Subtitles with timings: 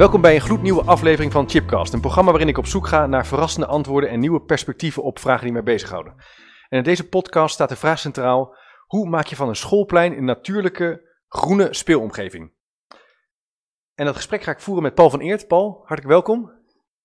[0.00, 3.26] Welkom bij een gloednieuwe aflevering van Chipcast, een programma waarin ik op zoek ga naar
[3.26, 6.14] verrassende antwoorden en nieuwe perspectieven op vragen die mij bezighouden.
[6.68, 10.24] En in deze podcast staat de vraag centraal: hoe maak je van een schoolplein een
[10.24, 12.52] natuurlijke groene speelomgeving?
[13.94, 15.48] En dat gesprek ga ik voeren met Paul van Eert.
[15.48, 16.52] Paul, hartelijk welkom.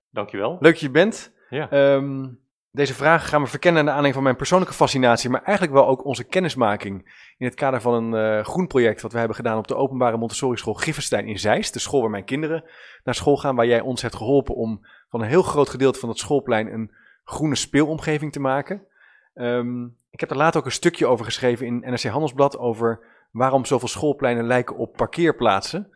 [0.09, 0.57] Dankjewel.
[0.59, 1.33] Leuk dat je bent.
[1.49, 1.69] Ja.
[1.69, 2.27] Ehm,
[2.75, 6.05] deze vraag gaan we verkennen naar aanleiding van mijn persoonlijke fascinatie, maar eigenlijk wel ook
[6.05, 9.67] onze kennismaking in het kader van een uh, groen project wat we hebben gedaan op
[9.67, 11.73] de openbare Montessori school Gifferstein in Zeist.
[11.73, 12.63] De school waar mijn kinderen
[13.03, 16.09] naar school gaan, waar jij ons hebt geholpen om van een heel groot gedeelte van
[16.09, 16.91] het schoolplein een
[17.23, 18.87] groene speelomgeving te maken.
[19.33, 22.99] Um, ik heb er later ook een stukje over geschreven in NRC Handelsblad over
[23.31, 25.89] waarom zoveel schoolpleinen lijken op parkeerplaatsen.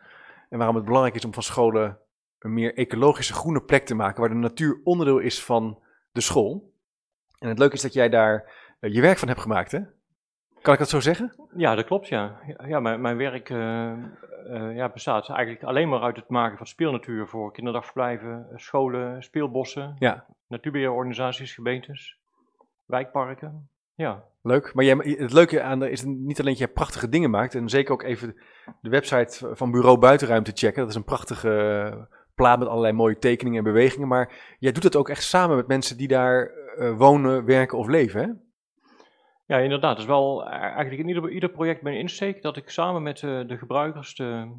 [0.48, 1.98] En waarom het belangrijk is om van scholen
[2.38, 5.78] een meer ecologische groene plek te maken, waar de natuur onderdeel is van
[6.12, 6.69] de school.
[7.40, 9.80] En het leuke is dat jij daar uh, je werk van hebt gemaakt, hè?
[10.62, 11.34] Kan ik dat zo zeggen?
[11.56, 12.40] Ja, dat klopt, ja.
[12.66, 13.92] Ja, mijn, mijn werk uh,
[14.46, 19.96] uh, ja, bestaat eigenlijk alleen maar uit het maken van speelnatuur voor kinderdagverblijven, scholen, speelbossen,
[19.98, 20.24] ja.
[20.48, 22.18] natuurbeheerorganisaties, gemeentes,
[22.86, 23.68] wijkparken.
[23.94, 24.22] Ja.
[24.42, 27.68] Leuk, maar jij, het leuke aan is niet alleen dat je prachtige dingen maakt, en
[27.68, 28.36] zeker ook even
[28.80, 30.80] de website van Bureau Buitenruimte checken.
[30.80, 34.96] Dat is een prachtige plaat met allerlei mooie tekeningen en bewegingen, maar jij doet het
[34.96, 36.50] ook echt samen met mensen die daar
[36.96, 38.28] wonen, werken of leven, hè?
[39.50, 39.90] Ja, inderdaad.
[39.90, 43.48] Het is wel eigenlijk in ieder, ieder project mijn insteek dat ik samen met uh,
[43.48, 44.52] de gebruikers, de,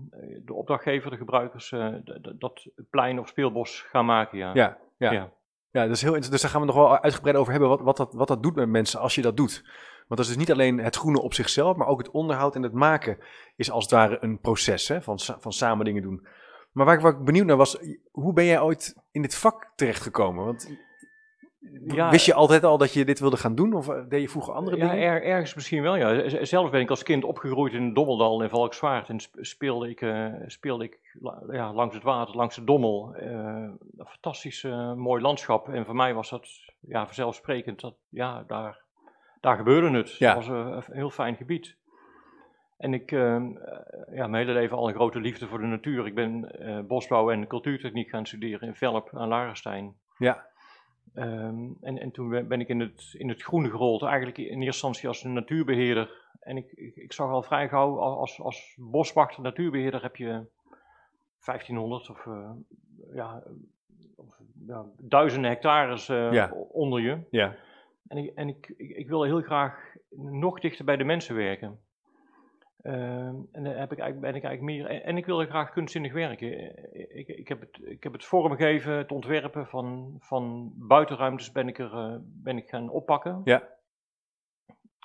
[0.45, 1.95] de, opdrachtgever, de gebruikers, uh,
[2.35, 4.37] dat plein of speelbos gaan maken.
[4.37, 4.77] Ja, ja.
[4.97, 5.11] ja.
[5.11, 5.31] ja.
[5.71, 7.97] ja dat is heel, dus daar gaan we nog wel uitgebreid over hebben, wat, wat,
[7.97, 9.61] dat, wat dat doet met mensen als je dat doet.
[10.07, 12.63] Want dat is dus niet alleen het groene op zichzelf, maar ook het onderhoud en
[12.63, 13.17] het maken
[13.55, 16.27] is als het ware een proces hè, van, van samen dingen doen.
[16.71, 17.77] Maar waar ik, waar ik benieuwd naar was,
[18.11, 20.45] hoe ben jij ooit in dit vak terechtgekomen?
[20.45, 20.77] Want
[21.87, 23.73] ja, Wist je altijd al dat je dit wilde gaan doen?
[23.73, 25.05] Of deed je vroeger andere ja, dingen?
[25.05, 26.45] Er, ergens misschien wel, ja.
[26.45, 29.09] Zelf ben ik als kind opgegroeid in Dommeldal in Valkswaard.
[29.09, 30.99] En speelde ik, uh, speelde ik
[31.51, 33.15] ja, langs het water, langs de Dommel.
[33.15, 33.27] Uh,
[33.97, 35.69] een fantastisch uh, mooi landschap.
[35.69, 36.47] En voor mij was dat
[36.79, 37.79] ja, vanzelfsprekend.
[37.79, 38.79] Dat, ja, daar,
[39.41, 40.17] daar gebeurde het.
[40.17, 40.35] Ja.
[40.35, 40.47] Het was
[40.87, 41.75] een heel fijn gebied.
[42.77, 46.05] En ik, ja, mijn hele leven al een grote liefde voor de natuur.
[46.05, 46.51] Ik ben
[46.87, 49.95] bosbouw en cultuurtechniek gaan studeren in Velp aan Larenstein.
[50.17, 50.49] Ja.
[51.15, 54.65] Um, en, en toen ben ik in het, in het groen gerold, eigenlijk in eerste
[54.65, 56.11] instantie als een natuurbeheerder.
[56.39, 60.45] En ik, ik, ik zag al vrij gauw, als, als boswachter, natuurbeheerder heb je
[61.45, 62.51] 1500 of, uh,
[63.13, 63.43] ja,
[64.15, 64.35] of
[64.67, 66.51] ja, duizenden hectares uh, ja.
[66.71, 67.17] onder je.
[67.29, 67.55] Ja.
[68.07, 71.79] En, ik, en ik, ik, ik wilde heel graag nog dichter bij de mensen werken.
[72.83, 72.93] Uh,
[73.25, 74.85] en dan heb ik eigenlijk, ben ik eigenlijk meer.
[74.85, 76.75] En, en ik wilde graag kunstzinnig werken.
[77.17, 81.79] Ik, ik, heb het, ik heb het vormgeven, het ontwerpen van, van buitenruimtes ben ik,
[81.79, 83.41] er, uh, ben ik gaan oppakken.
[83.43, 83.69] Ja.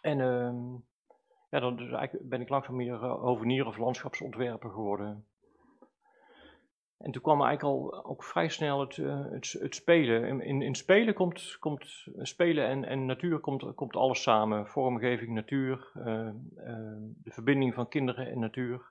[0.01, 0.75] En uh,
[1.51, 5.27] ja, dan dus eigenlijk ben ik langzaam meer uh, hovenier of landschapsontwerper geworden.
[6.99, 10.41] En toen kwam eigenlijk al ook vrij snel het, uh, het, het spelen.
[10.41, 14.67] In, in, spelen komt, komt spelen en, en natuur komt, komt alles samen.
[14.67, 16.33] Vormgeving, natuur, uh, uh,
[17.23, 18.91] de verbinding van kinderen en natuur.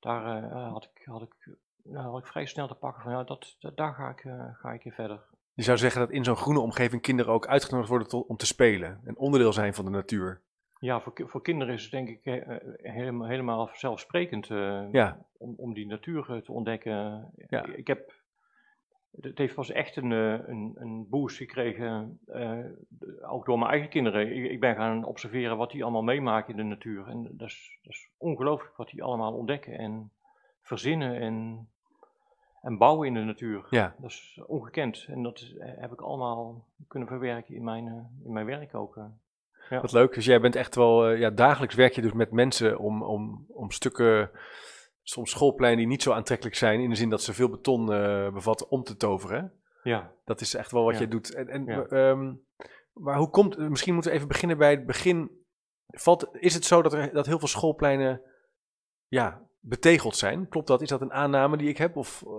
[0.00, 3.56] Daar had, ik, had, ik, nou, had ik vrij snel te pakken van ja, dat,
[3.74, 4.20] daar ga ik,
[4.52, 5.20] ga ik in verder.
[5.54, 9.00] Je zou zeggen dat in zo'n groene omgeving kinderen ook uitgenodigd worden om te spelen.
[9.04, 10.40] Een onderdeel zijn van de natuur.
[10.82, 15.26] Ja, voor, voor kinderen is het denk ik uh, helemaal, helemaal vanzelfsprekend uh, ja.
[15.38, 17.30] om, om die natuur te ontdekken.
[17.48, 17.64] Ja.
[17.64, 18.12] Ik heb,
[19.20, 22.64] het heeft pas echt een, een, een boost gekregen, uh,
[23.22, 24.36] ook door mijn eigen kinderen.
[24.36, 27.08] Ik, ik, ben gaan observeren wat die allemaal meemaken in de natuur.
[27.08, 30.10] En dat is, dat is ongelooflijk wat die allemaal ontdekken en
[30.62, 31.68] verzinnen en,
[32.62, 33.66] en bouwen in de natuur.
[33.70, 33.94] Ja.
[33.98, 35.06] Dat is ongekend.
[35.08, 37.86] En dat heb ik allemaal kunnen verwerken in mijn,
[38.24, 38.98] in mijn werk ook.
[39.72, 39.80] Ja.
[39.80, 40.14] Wat leuk.
[40.14, 43.44] Dus jij bent echt wel, uh, ja, dagelijks werk je dus met mensen om, om,
[43.48, 44.30] om stukken,
[45.02, 48.32] soms schoolpleinen die niet zo aantrekkelijk zijn, in de zin dat ze veel beton uh,
[48.32, 49.52] bevatten, om te toveren.
[49.82, 50.12] Ja.
[50.24, 50.98] Dat is echt wel wat ja.
[50.98, 51.34] jij doet.
[51.34, 52.10] En, en, Ja.
[52.10, 52.44] um,
[52.92, 55.30] maar hoe komt, misschien moeten we even beginnen bij het begin.
[55.86, 58.22] Valt, is het zo dat, er, dat heel veel schoolpleinen
[59.06, 60.48] ja, betegeld zijn.
[60.48, 60.82] Klopt dat?
[60.82, 61.96] Is dat een aanname die ik heb?
[61.96, 62.32] Of uh,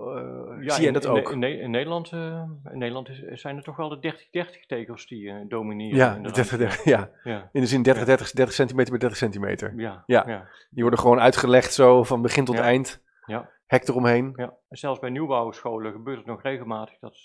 [0.60, 1.32] ja, zie jij dat in, ook?
[1.32, 2.42] In, in Nederland, uh,
[2.72, 4.14] in Nederland is, zijn er toch wel de
[4.62, 5.96] 30-30 tegels die uh, domineren.
[5.96, 6.76] Ja, in de de 30, ruimte.
[6.76, 7.10] 30, ja.
[7.32, 7.48] ja.
[7.52, 9.72] in de zin 30, 30, 30 centimeter bij 30 centimeter.
[9.76, 10.24] Ja, Ja.
[10.26, 10.48] ja.
[10.70, 13.02] Die worden gewoon uitgelegd zo van begin tot eind.
[13.26, 13.50] Ja.
[13.66, 14.32] Hek eromheen.
[14.36, 14.54] ja.
[14.68, 17.16] En zelfs bij nieuwbouwscholen gebeurt het nog regelmatig dat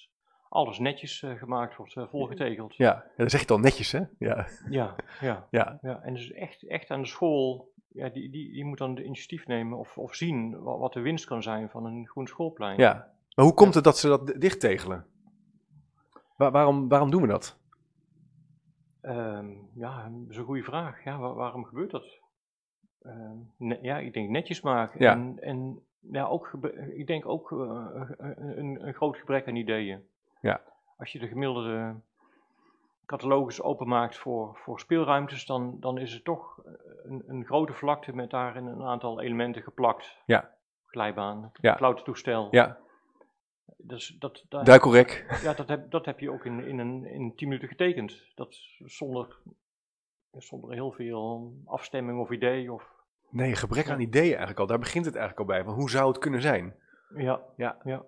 [0.50, 2.76] alles netjes eh, gemaakt wordt, eh, volgetegeld.
[2.76, 3.06] Ja.
[3.18, 4.02] dan zeg je al netjes, hè?
[4.18, 5.48] Ja, Ja, ja.
[5.52, 5.80] ja.
[5.82, 6.02] ja.
[6.02, 9.48] En dus echt, echt aan de school, ja, die, die, die moet dan de initiatief
[9.48, 12.78] nemen of, of zien wat, wat de winst kan zijn van een groen schoolplein.
[12.80, 13.12] ja.
[13.36, 15.06] Maar hoe komt het dat ze dat d- dichttegelen?
[16.38, 17.60] Wa- waarom, waarom doen we dat?
[19.02, 21.04] Ehm, ja, dat is een goede vraag.
[21.04, 22.20] Ja, wa- waarom gebeurt dat?
[23.02, 25.02] Ehm, ne- ja, ik denk netjes maken.
[25.02, 25.12] Ja.
[25.12, 25.80] En, en
[26.12, 26.52] ja, ook,
[26.96, 30.08] ik denk ook eh, een, een groot gebrek aan ideeën.
[30.42, 30.62] Ja.
[30.98, 31.96] Als je de gemiddelde
[33.06, 36.62] catalogus openmaakt voor, voor speelruimtes, dan, dan is het toch
[37.04, 40.18] een, een grote vlakte met daarin een aantal elementen geplakt.
[40.26, 40.50] Ja.
[40.86, 41.74] Glijbaan, Ja.
[41.74, 42.48] klautertoestel.
[42.52, 42.78] Ja,
[43.78, 45.40] Dus dat, daar- duikelrek.
[45.44, 48.32] ja, dat heb, dat heb je ook in, in, een, in 10 minuten getekend.
[48.36, 48.56] Dat
[48.86, 49.38] zonder,
[50.32, 52.74] zonder heel veel afstemming of idee.
[52.74, 52.98] Of,
[53.30, 54.68] Nee, gebrek aan ideeën eigenlijk al.
[54.68, 55.64] Daar begint het eigenlijk al bij.
[55.64, 56.76] Van hoe zou het kunnen zijn?
[57.16, 57.78] ja, Ja.
[57.84, 58.04] ja.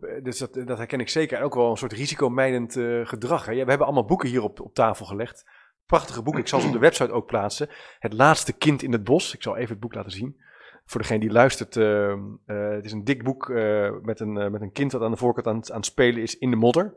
[0.00, 1.42] Eh, dus dat, dat herken ik zeker.
[1.42, 3.46] Ook wel een soort risicomijdend eh, gedrag.
[3.46, 3.52] Hè.
[3.52, 5.44] We hebben allemaal boeken hier op, op tafel gelegd.
[5.86, 6.42] Prachtige boeken.
[6.42, 7.68] Ik zal ze op de website ook plaatsen.
[7.98, 9.34] Het laatste kind in het bos.
[9.34, 10.36] Ik zal even het boek laten zien.
[10.84, 11.76] Voor degene die luistert.
[11.76, 15.02] eh, eh, het is een dik boek eh, met, een, eh, met een kind dat
[15.02, 16.96] aan de voorkant aan, aan het spelen is in de modder.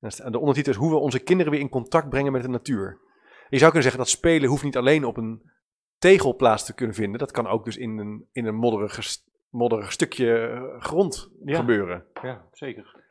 [0.00, 3.00] En de ondertitel is hoe we onze kinderen weer in contact brengen met de natuur.
[3.48, 5.50] Je zou kunnen zeggen dat spelen hoeft niet alleen op een
[5.98, 7.18] tegel plaats te kunnen vinden.
[7.18, 11.56] Dat kan ook dus in een, in een modderig, st- modderig stukje eh, grond Ja.
[11.58, 12.04] gebeuren.
[12.22, 13.02] ja, zeker.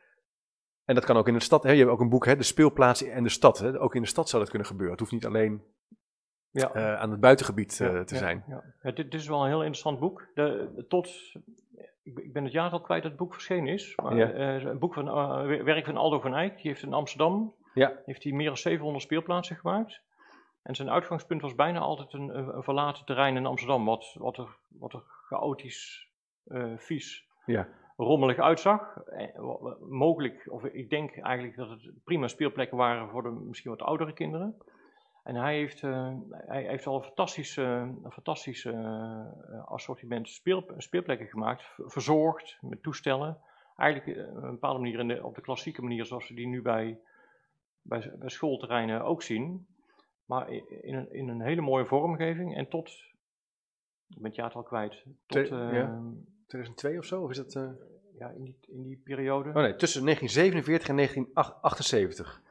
[0.84, 1.62] En dat kan ook in de stad.
[1.62, 1.70] Hè?
[1.70, 2.36] Je hebt ook een boek, hè?
[2.36, 3.58] De speelplaats en de stad.
[3.58, 3.80] Hè?
[3.80, 4.90] Ook in de stad zou dat kunnen gebeuren.
[4.96, 5.62] Het hoeft niet alleen
[6.50, 6.72] Ja.
[6.72, 8.44] eh, aan het buitengebied eh, te zijn.
[8.82, 10.26] Dit, dit is wel een heel interessant boek.
[10.34, 11.08] De, tot,
[12.02, 13.96] ik, ben- ik ben het jaar al kwijt dat het boek verschenen is.
[14.02, 14.12] Maar,
[14.66, 15.04] een boek van
[15.64, 16.56] werk van Aldo van Eyck.
[16.56, 17.92] Die heeft in Amsterdam Ja.
[18.04, 20.00] heeft hij meer dan 700 speelplaatsen gemaakt.
[20.62, 23.84] En zijn uitgangspunt was bijna altijd een, verlaten terrein in Amsterdam.
[23.84, 26.08] Wat, wat, er, wat er chaotisch,
[26.76, 27.68] vies, Ja.
[27.96, 28.96] rommelig uitzag.
[28.96, 29.40] Eh,
[29.80, 34.12] mogelijk, of ik denk eigenlijk dat het prima speelplekken waren voor de misschien wat oudere
[34.12, 34.56] kinderen.
[35.22, 40.64] En hij heeft, eh, hij heeft al een fantastisch, eh, een fantastisch eh, assortiment speel,
[40.76, 43.38] speelplekken gemaakt, verzorgd met toestellen.
[43.76, 46.46] Eigenlijk eh, op een bepaalde manier in de, op de klassieke manier zoals we die
[46.46, 46.98] nu bij,
[47.82, 49.66] bij, bij schoolterreinen ook zien.
[50.26, 52.88] Maar in een, in een hele mooie vormgeving en tot,
[54.08, 56.02] ik ben het jaartal kwijt, tot eh, ja.
[56.58, 57.22] 2002 of zo?
[57.22, 57.70] Of is dat, eh?
[58.18, 59.48] ja, in, die, in die periode.
[59.48, 62.42] Oh nee, tussen 1947 en 1978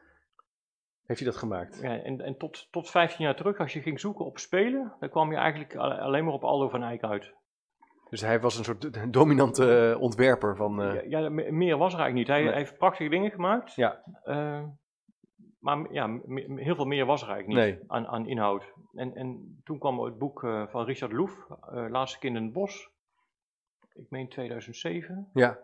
[1.06, 1.80] heeft hij dat gemaakt.
[1.82, 5.10] Ja, en en tot, tot 15 jaar terug, als je ging zoeken op spelen, dan
[5.10, 7.34] kwam je eigenlijk alleen maar op Aldo van Eyck uit.
[8.10, 10.82] Dus hij was een soort dominante eh, ontwerper van...
[10.82, 12.28] eh, Ja, ja, me- meer was er eigenlijk niet.
[12.28, 12.50] Hij, Nee.
[12.50, 13.76] hij heeft prachtige dingen gemaakt.
[13.76, 14.04] Ja.
[15.60, 16.20] maar ja,
[16.56, 17.84] heel veel meer was er eigenlijk niet Nee.
[17.90, 18.74] aan, aan inhoud.
[18.94, 20.40] En, en toen kwam het boek
[20.70, 21.48] van Richard Loef,
[21.90, 22.90] Laatste Kind in het Bos.
[23.94, 25.30] Ik meen 2007.
[25.34, 25.60] ja.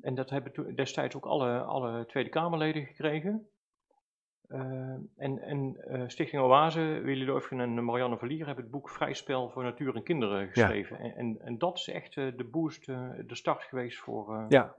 [0.00, 3.48] En dat hebben destijds ook alle, alle Tweede Kamerleden gekregen.
[4.48, 4.60] Eh,
[5.16, 9.50] en en eh, Stichting Oase, Willy Loofgen en Marianne Verlier hebben het boek Vrij Spel
[9.50, 10.98] voor Natuur en Kinderen geschreven.
[10.98, 14.74] En, en, en dat is echt eh, de boost, de start geweest voor, Ja.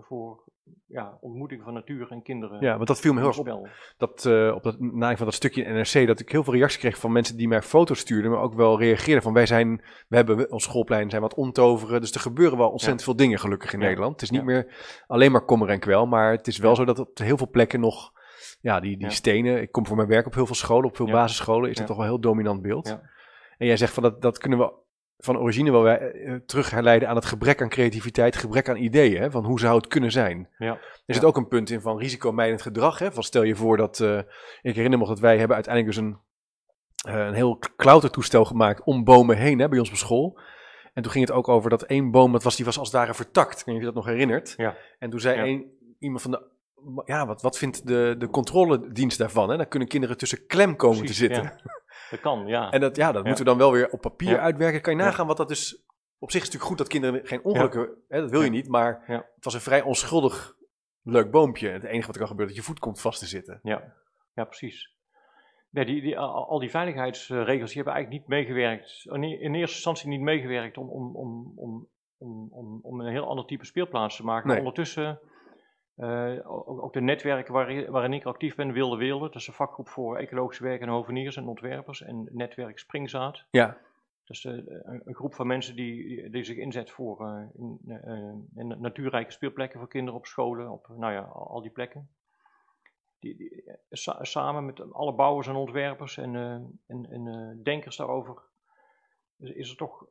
[0.00, 0.42] Voor,
[0.86, 2.60] ja, ontmoeting van natuur en kinderen.
[2.60, 3.68] ja, want dat viel me heel erg op.
[3.96, 6.78] dat, eh, op dat na van dat stukje in NRC, dat ik heel veel reacties
[6.78, 10.16] kreeg van mensen die mij foto's stuurden, maar ook wel reageerden van wij zijn, we
[10.16, 13.80] hebben ons schoolplein zijn wat omtoveren, dus er gebeuren wel ontzettend veel dingen gelukkig in
[13.80, 13.86] Ja.
[13.86, 14.12] Nederland.
[14.12, 14.46] Het is niet Ja.
[14.46, 14.74] meer
[15.06, 17.80] alleen maar kommer en kwel, maar het is wel zo dat op heel veel plekken
[17.80, 18.12] nog,
[18.60, 21.06] ja, die, die stenen, ik kom voor mijn werk op heel veel scholen, op veel
[21.10, 22.98] basisscholen, is dat toch wel een heel dominant beeld.
[23.58, 24.72] En jij zegt van dat, dat kunnen we
[25.18, 29.30] van origine wel eh, terug herleiden aan het gebrek aan creativiteit, gebrek aan ideeën, hè,
[29.30, 30.48] van hoe zou het kunnen zijn.
[30.58, 30.78] Ja.
[31.06, 32.98] Er zit ook een punt in van risicomijdend gedrag.
[32.98, 33.12] Hè?
[33.12, 34.18] Van stel je voor dat, eh,
[34.62, 36.18] ik herinner me dat wij hebben uiteindelijk dus een,
[37.14, 40.40] eh, een heel klautertoestel gemaakt om bomen heen hè, bij ons op school.
[40.94, 42.96] En toen ging het ook over dat één boom, dat was, die was als het
[42.96, 43.60] ware vertakt.
[43.60, 44.54] Ik weet je dat nog herinnert.
[44.56, 44.76] Ja.
[44.98, 46.42] En toen zei een, iemand van de,
[47.04, 49.50] ja, wat, wat vindt de, de controledienst daarvan?
[49.50, 49.56] Hè?
[49.56, 51.42] Dan kunnen kinderen tussen klem komen Precies, te zitten.
[51.42, 51.56] ja.
[52.10, 52.70] Dat kan, ja.
[52.70, 54.80] En dat, ja, dat moeten we dan wel weer op papier uitwerken.
[54.80, 55.86] Kan je nagaan wat dat dus...
[56.20, 58.04] Op zich is het natuurlijk goed dat kinderen geen ongelukken...
[58.08, 59.26] Hè, dat wil je niet, maar Ja.
[59.34, 60.56] het was een vrij onschuldig
[61.02, 61.68] leuk boompje.
[61.68, 63.60] Het enige wat er kan gebeuren is dat je voet komt vast te zitten.
[63.62, 63.94] Ja,
[64.34, 64.96] ja precies.
[65.70, 70.08] Nee, die, die, al die veiligheidsregels die hebben eigenlijk niet meegewerkt, in in eerste instantie
[70.08, 71.88] niet meegewerkt om, om, om, om,
[72.50, 74.48] om, om, een heel ander type speelplaats te maken.
[74.48, 74.58] Nee.
[74.58, 75.20] ondertussen,
[75.98, 79.88] eh, ook, de netwerken waarin, waarin ik actief ben, Wilde Wilde, dat is een vakgroep
[79.88, 83.44] voor ecologisch werk en hoveniers en ontwerpers en netwerk Springzaad.
[83.50, 83.78] Ja,
[84.24, 87.42] Dus uh, een, een, groep van mensen die, die zich inzet voor uh,
[88.54, 92.08] in, uh, natuurrijke speelplekken voor kinderen op scholen, op nou ja, al die plekken.
[93.18, 96.34] Die, die sa samen met alle bouwers en ontwerpers en,
[96.86, 98.42] en, en denkers daarover
[99.38, 100.06] is er toch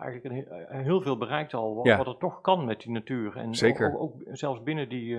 [0.00, 1.96] eigenlijk een, heel veel bereikt al, wat, ja.
[1.96, 3.36] wat er toch kan met die natuur.
[3.36, 3.92] En Zeker.
[3.92, 5.16] Ook, ook, zelfs binnen die,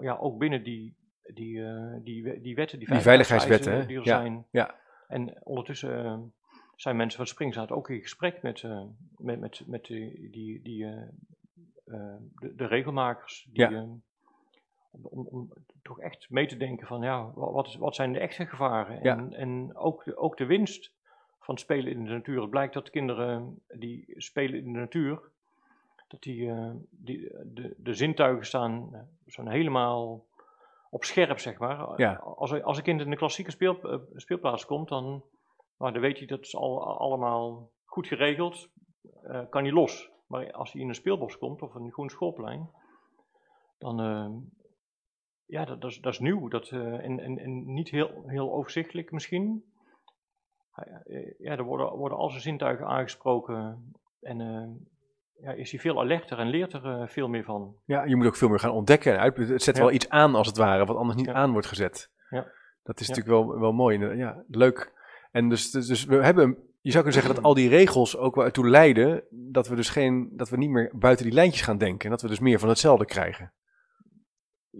[0.00, 0.96] ja, ook binnen die,
[1.34, 1.62] die,
[2.02, 4.20] die, die wetten, die, die veiligheidswetten die er ja.
[4.20, 4.46] zijn.
[4.50, 4.74] Ja.
[5.08, 6.32] En ondertussen
[6.76, 8.62] zijn mensen van Springzaad ook in gesprek met,
[9.16, 10.86] met, met, met die, die, die
[11.84, 13.48] de, de, regelmakers.
[13.52, 13.86] Die, ja.
[15.02, 15.52] om,
[15.82, 19.00] toch echt mee te denken van ja, wat, is, wat zijn de echte gevaren?
[19.00, 20.96] En, en ook, de, ook de winst
[21.48, 22.40] van spelen in de natuur.
[22.40, 25.20] Het blijkt dat de kinderen die spelen in de natuur,
[26.08, 26.52] dat die,
[26.90, 30.26] die de, de zintuigen staan zo'n helemaal
[30.90, 32.00] op scherp, zeg maar.
[32.00, 32.14] Ja.
[32.14, 35.22] Als, als een kind in de klassieke speel, speelplaats komt, dan
[35.78, 38.68] maar dan weet hij dat is al, allemaal goed geregeld,
[39.24, 40.10] uh, kan hij los.
[40.26, 42.70] Maar als hij in een speelbos komt of een groen schoolplein,
[43.78, 44.28] dan uh,
[45.44, 48.52] ja, dat, dat, is, dat is nieuw dat, uh, en, en, en niet heel, heel
[48.52, 49.64] overzichtelijk misschien.
[51.38, 53.84] Ja, er worden, worden al zijn zintuigen aangesproken
[54.20, 54.38] en
[55.40, 57.74] ja, is hij veel alerter en leert er veel meer van.
[57.84, 59.36] Ja, je moet ook veel meer gaan ontdekken en uit.
[59.36, 59.82] Het zet Ja.
[59.82, 61.32] wel iets aan als het ware, wat anders niet Ja.
[61.32, 62.10] aan wordt gezet.
[62.30, 62.46] Ja.
[62.82, 63.14] Dat is Ja.
[63.14, 64.16] natuurlijk wel, wel mooi.
[64.16, 64.92] Ja, leuk.
[65.30, 66.48] En dus, dus, dus we hebben,
[66.80, 69.88] je zou kunnen zeggen dat al die regels ook wel ertoe leiden dat we dus
[69.90, 72.04] geen, dat we niet meer buiten die lijntjes gaan denken.
[72.04, 73.52] En dat we dus meer van hetzelfde krijgen.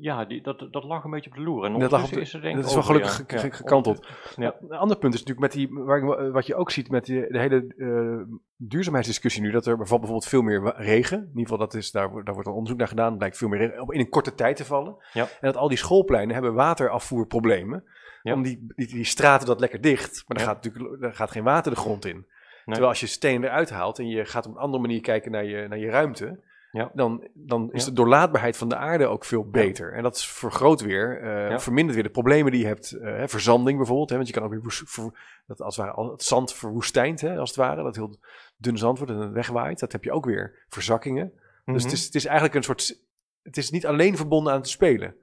[0.01, 1.65] Ja, die, dat, dat lag een beetje op de loer.
[1.65, 3.25] En Dat lag op ondertussen de- is er denk dat is wel over, gelukkig ja.
[3.25, 4.07] ge- Ja, ge- gekanteld.
[4.37, 4.57] Ja.
[4.69, 7.39] Een ander punt is natuurlijk met die, waar, wat je ook ziet met die, de
[7.39, 11.19] hele eh, duurzaamheidsdiscussie nu, dat er bijvoorbeeld veel meer regen.
[11.19, 13.17] In ieder geval, dat is, daar, wordt- daar wordt al onderzoek naar gedaan.
[13.17, 14.97] blijkt veel meer regen op- in een korte tijd te vallen.
[15.13, 15.23] Ja.
[15.23, 17.85] En dat al die schoolpleinen hebben waterafvoerproblemen.
[18.23, 20.45] Om die, die, die straten dat lekker dicht, maar Ja.
[20.45, 22.27] gaat natuurlijk, er gaat geen water de grond in.
[22.65, 25.45] Terwijl als je steen eruit haalt en je gaat op een andere manier kijken naar
[25.45, 26.91] je, naar je ruimte, Ja.
[26.95, 29.93] dan, dan is de doorlaatbaarheid van de aarde ook veel beter.
[29.93, 32.93] En dat vergroot weer, eh, vermindert weer de problemen die je hebt.
[32.93, 36.23] eh, verzanding bijvoorbeeld, hè, want je kan ook weer ver- dat als het, ware, het
[36.23, 38.17] zand verwoestijnt, hè, als het ware, dat heel
[38.57, 39.79] dun zand wordt en het wegwaait.
[39.81, 41.33] Dat heb je ook weer verzakkingen.
[41.65, 41.75] Dus Mhm.
[41.85, 43.03] het is, het is eigenlijk een soort,
[43.43, 45.15] het is niet alleen verbonden aan het spelen.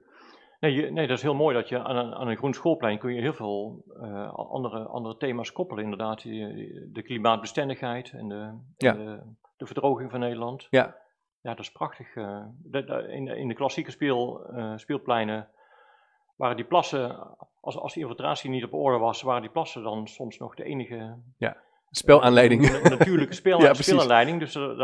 [0.60, 2.98] Nee, je- nee, dat is heel mooi dat je aan een, aan een groen schoolplein
[2.98, 5.84] kun je heel veel eh, andere, andere thema's koppelen.
[5.84, 8.92] Inderdaad, die- de klimaatbestendigheid en de, Ja.
[8.96, 9.20] en de,
[9.56, 10.66] de verdroging van Nederland.
[10.70, 10.96] Ja.
[11.46, 12.16] Ja, dat is prachtig.
[12.16, 12.40] eh.
[12.62, 15.48] De- de- in, de- in de klassieke speel, eh, speelpleinen
[16.36, 20.06] waren die plassen, als, als die infiltratie niet op orde was, waren die plassen dan
[20.06, 21.14] soms nog de enige
[21.90, 22.64] Spelaanleiding.
[22.64, 24.38] eh, na- natuurlijke speel, Ja, speelaanleiding.
[24.40, 24.78] Dus dat,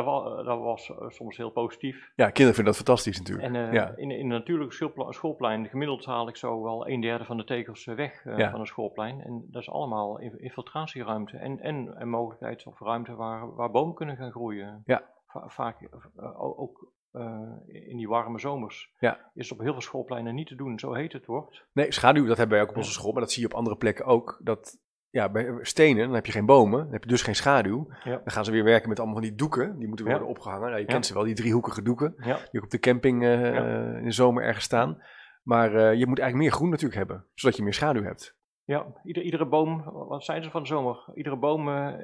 [0.44, 2.12] dat was soms heel positief.
[2.16, 3.46] Ja, kinderen vinden dat fantastisch natuurlijk.
[3.54, 3.92] En ja.
[3.96, 7.84] in, in een natuurlijke schoolplein, gemiddeld haal ik zo wel een derde van de tegels
[7.84, 8.50] weg Ja.
[8.50, 9.20] van een schoolplein.
[9.22, 13.94] En dat is allemaal in- infiltratieruimte en, en, en mogelijkheid of ruimte waar, waar bomen
[13.94, 14.82] kunnen gaan groeien.
[14.86, 15.02] Ja.
[15.32, 19.30] Va- vaak eh, o- ook eh, in die warme zomers Ja.
[19.34, 21.64] is op heel veel schoolpleinen niet te doen, zo heet het wordt.
[21.72, 23.76] Nee, schaduw, dat hebben wij ook op onze school, maar dat zie je op andere
[23.76, 24.40] plekken ook.
[24.42, 24.78] Dat,
[25.10, 27.86] ja, bij stenen, dan heb je geen bomen, dan heb je dus geen schaduw.
[28.04, 28.10] Ja.
[28.16, 30.20] Dan gaan ze weer werken met allemaal van die doeken, die moeten weer Ja.
[30.20, 30.66] worden opgehangen.
[30.66, 30.92] Nou, je Ja.
[30.92, 34.10] kent ze wel, die driehoekige doeken, Ja, die ook op de camping eh, in de
[34.12, 35.02] zomer ergens staan.
[35.42, 38.36] Maar eh, je moet eigenlijk meer groen natuurlijk hebben, zodat je meer schaduw hebt.
[38.64, 38.86] ja.
[39.04, 41.10] Ieder, iedere boom, wat zeiden ze van de zomer?
[41.14, 41.94] Iedere boom eh,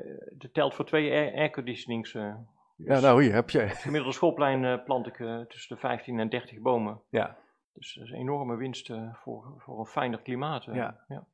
[0.53, 1.51] telt voor twee air-
[2.79, 3.69] Ja, Dus- nou hier heb je.
[3.69, 7.01] Gemiddelde schoolplein eh, plant ik eh, tussen de 15 en 30 bomen.
[7.09, 7.37] Ja.
[7.73, 10.65] Dus dat is een enorme winst eh, voor, voor een fijner klimaat.
[10.65, 11.05] Ja.
[11.09, 11.27] Ja.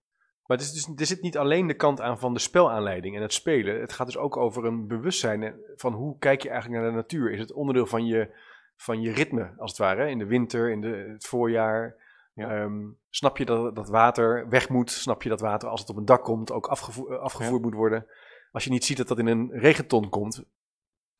[0.47, 3.23] Maar het is dus, er zit niet alleen de kant aan van de spelaanleiding en
[3.23, 3.81] het spelen.
[3.81, 7.33] Het gaat dus ook over een bewustzijn van hoe kijk je eigenlijk naar de natuur.
[7.33, 8.35] Is het onderdeel van je,
[8.77, 11.97] van je ritme, als het ware, in de winter, in de, het voorjaar.
[12.35, 12.51] Ja.
[12.51, 14.91] Ehm, snap je dat, dat water weg moet?
[14.91, 18.07] Snap je dat water als het op een dak komt ook afgevoer, afgevoerd moet worden?
[18.53, 20.45] Als je niet ziet dat dat in een regenton komt,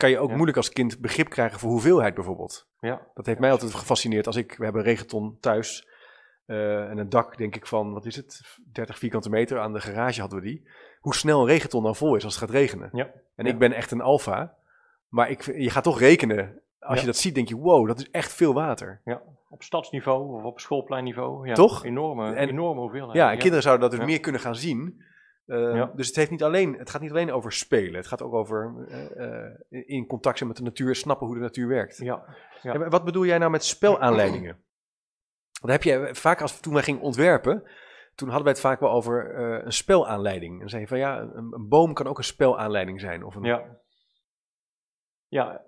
[0.05, 0.35] kan je ook Ja.
[0.35, 2.69] moeilijk als kind begrip krijgen voor hoeveelheid bijvoorbeeld.
[2.81, 3.01] Ja.
[3.15, 4.27] Dat heeft mij altijd gefascineerd.
[4.27, 5.89] Als ik, we hebben een regenton thuis
[6.47, 9.81] eh, en een dak, denk ik van, wat is het, 30 vierkante meter aan de
[9.81, 10.69] garage hadden we die.
[11.01, 12.89] Hoe snel een regenton dan vol is als het gaat regenen.
[12.93, 13.11] Ja.
[13.37, 13.53] En Ja.
[13.53, 14.55] ik ben echt een alfa,
[15.09, 16.61] maar ik, je gaat toch rekenen.
[16.79, 17.01] Als Ja.
[17.01, 19.01] je dat ziet, denk je, wow, dat is echt veel water.
[19.49, 21.49] Op stadsniveau of op schoolpleinniveau.
[21.49, 21.85] Ja, Toch?
[21.85, 23.17] Enorme, En- enorme hoeveelheid.
[23.17, 24.07] Ja, en kinderen zouden dat dus Ja.
[24.13, 25.03] meer kunnen gaan zien.
[25.47, 25.93] Eh, Ja.
[25.95, 27.95] Dus het, heeft niet alleen, het gaat niet alleen over spelen.
[27.95, 31.43] Het gaat ook over eh, eh, in contact zijn met de natuur, snappen hoe de
[31.43, 31.97] natuur werkt.
[31.97, 32.37] Ja.
[32.63, 32.89] Ja.
[32.89, 34.63] Wat bedoel jij nou met spelaanleidingen?
[35.61, 37.63] Want heb je vaak, als toen wij gingen ontwerpen,
[38.15, 40.63] toen hadden wij het vaak wel over eh, een spelaanleiding.
[40.63, 43.25] En zei je van ja, een, een boom kan ook een spelaanleiding zijn.
[43.25, 43.79] Of een, Ja.
[45.29, 45.63] Ja.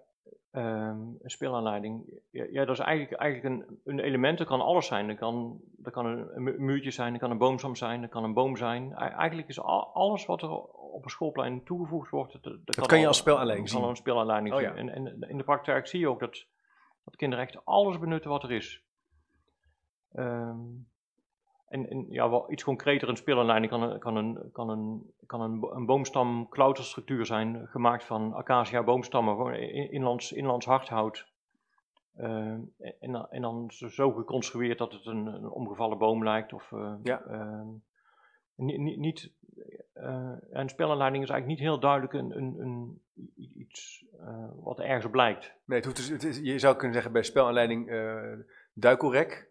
[0.57, 4.87] Ehm, een speelaanleiding, ja, ja, dat is eigenlijk, eigenlijk een, een element, dat kan alles
[4.87, 5.07] zijn.
[5.07, 8.25] Dat kan, dat kan een, een muurtje zijn, dat kan een boomstam zijn, dat kan
[8.25, 8.95] een boom zijn.
[8.95, 13.01] Eigenlijk is al, alles wat er op een schoolplein toegevoegd wordt, dat, dat, dat kan,
[13.01, 13.81] je als speelaanleiding zien.
[13.81, 14.71] kan een speelaanleiding oh, zien.
[14.77, 16.47] En, en, in de praktijk zie je ook dat,
[17.05, 18.85] dat kinderen echt alles benutten wat er is.
[20.15, 20.89] Um,
[21.67, 25.41] en, en, ja, wel iets concreter, een speelaanleiding kan, een, kan, een, kan, een, kan
[25.41, 31.35] een, een boomstam klauterstructuur zijn, gemaakt van acacia boomstammen, gewoon inlands, inlands hardhout.
[32.17, 32.59] Uh,
[32.99, 36.53] en, en dan zo geconstrueerd dat het een, een omgevallen boom lijkt.
[36.53, 37.23] Of, uh, ja.
[37.31, 37.63] uh,
[38.55, 39.33] niet, niet,
[40.51, 43.03] een speelaanleiding is eigenlijk niet heel duidelijk een, een, een
[43.55, 44.05] iets
[44.63, 45.55] wat ergens op lijkt.
[45.65, 47.91] Nee, het hoeft dus, het is, je zou kunnen zeggen bij speelaanleiding
[48.73, 49.51] duikelrek,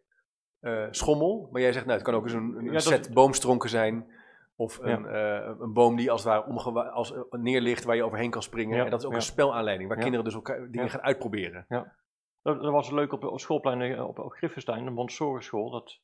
[0.65, 1.49] uh, schommel.
[1.51, 4.07] Maar jij zegt, nou, het kan ook eens een, een ja, set boomstronken zijn.
[4.55, 5.41] Of een, ja.
[5.41, 8.77] uh, een boom die als het ware als, uh, neerligt waar je overheen kan springen.
[8.77, 8.83] Ja.
[8.83, 11.65] En dat is ook een spelaanleiding waar kinderen dus elkaar dingen gaan uitproberen.
[11.69, 11.93] Ja.
[12.41, 15.69] Dat, dat, was leuk op, op schoolplein op, op Griffenstein, een Montessori school.
[15.69, 15.99] Dat,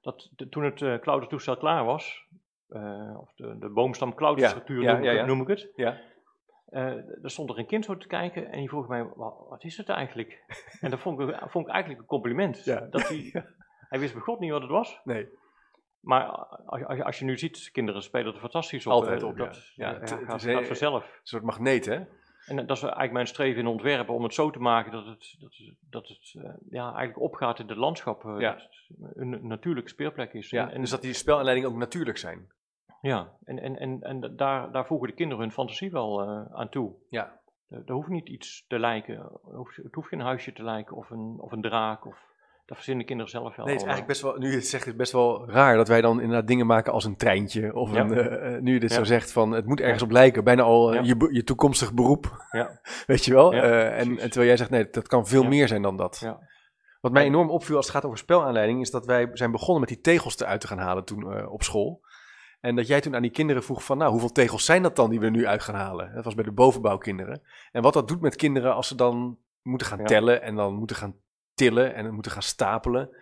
[0.00, 2.26] dat de, toen het uh, klautertoestel klaar was,
[3.16, 5.72] of de, de boomstam klauterstructuur noem, noem, ik het.
[5.76, 6.00] Ja.
[7.22, 9.76] Er stond er een kind zo te kijken en die vroeg mij, wat, wat is
[9.76, 10.44] het eigenlijk?
[10.80, 12.64] en dat vond ik, vond ik eigenlijk een compliment.
[12.64, 12.80] Ja.
[12.90, 13.32] Dat hij,
[13.90, 15.00] hij wist bij God niet wat het was.
[15.04, 15.28] Nee.
[16.00, 16.26] Maar
[16.66, 18.92] als, als, als je nu ziet, kinderen spelen er fantastisch op.
[18.92, 19.88] Altijd op, dat, ja.
[19.88, 21.04] ja, het, gaat, het gaat vanzelf.
[21.04, 22.00] Een soort magneet, hè?
[22.46, 25.36] En dat is eigenlijk mijn streven in ontwerpen, om het zo te maken dat het,
[25.38, 28.24] dat het, dat het uh, ja, eigenlijk opgaat in het landschap.
[28.24, 28.54] Uh, ja.
[28.54, 30.50] Het een natuurlijke speelplek is.
[30.50, 32.52] Ja, en, dus dat die speelaanleidingen ook natuurlijk zijn.
[33.00, 36.68] Ja, en, en, en, en daar, daar voegen de kinderen hun fantasie wel uh, aan
[36.68, 36.94] toe.
[37.10, 37.40] Ja.
[37.68, 39.40] Er hoeft niet iets te lijken.
[39.82, 42.06] Het hoeft geen huisje te lijken of een, of een draak.
[42.06, 42.29] Of,
[42.70, 43.66] dat verzinnen kinderen zelf wel.
[43.66, 45.88] Nee, het is eigenlijk best wel, nu je het zegt, het best wel raar dat
[45.88, 47.74] wij dan inderdaad dingen maken als een treintje.
[47.74, 48.00] Of ja.
[48.00, 48.96] een, uh, nu je dit ja.
[48.96, 50.44] zo zegt, van het moet ergens op lijken.
[50.44, 52.46] Bijna al uh, je, je toekomstig beroep.
[52.50, 52.80] Ja.
[53.06, 53.54] Weet je wel?
[53.54, 56.18] Uh, en, en, terwijl jij zegt, nee, dat kan veel meer zijn dan dat.
[56.22, 56.48] Ja.
[57.00, 59.88] Wat mij enorm opviel als het gaat over spelaanleiding, is dat wij zijn begonnen met
[59.88, 62.00] die tegels eruit te gaan halen toen op school.
[62.60, 65.10] En dat jij toen aan die kinderen vroeg van, nou, hoeveel tegels zijn dat dan
[65.10, 66.14] die we nu uit gaan halen?
[66.14, 67.42] Dat was bij de bovenbouwkinderen.
[67.72, 70.96] En wat dat doet met kinderen als ze dan moeten gaan tellen en dan moeten
[70.96, 71.14] gaan
[71.54, 73.16] tillen en moeten gaan stapelen.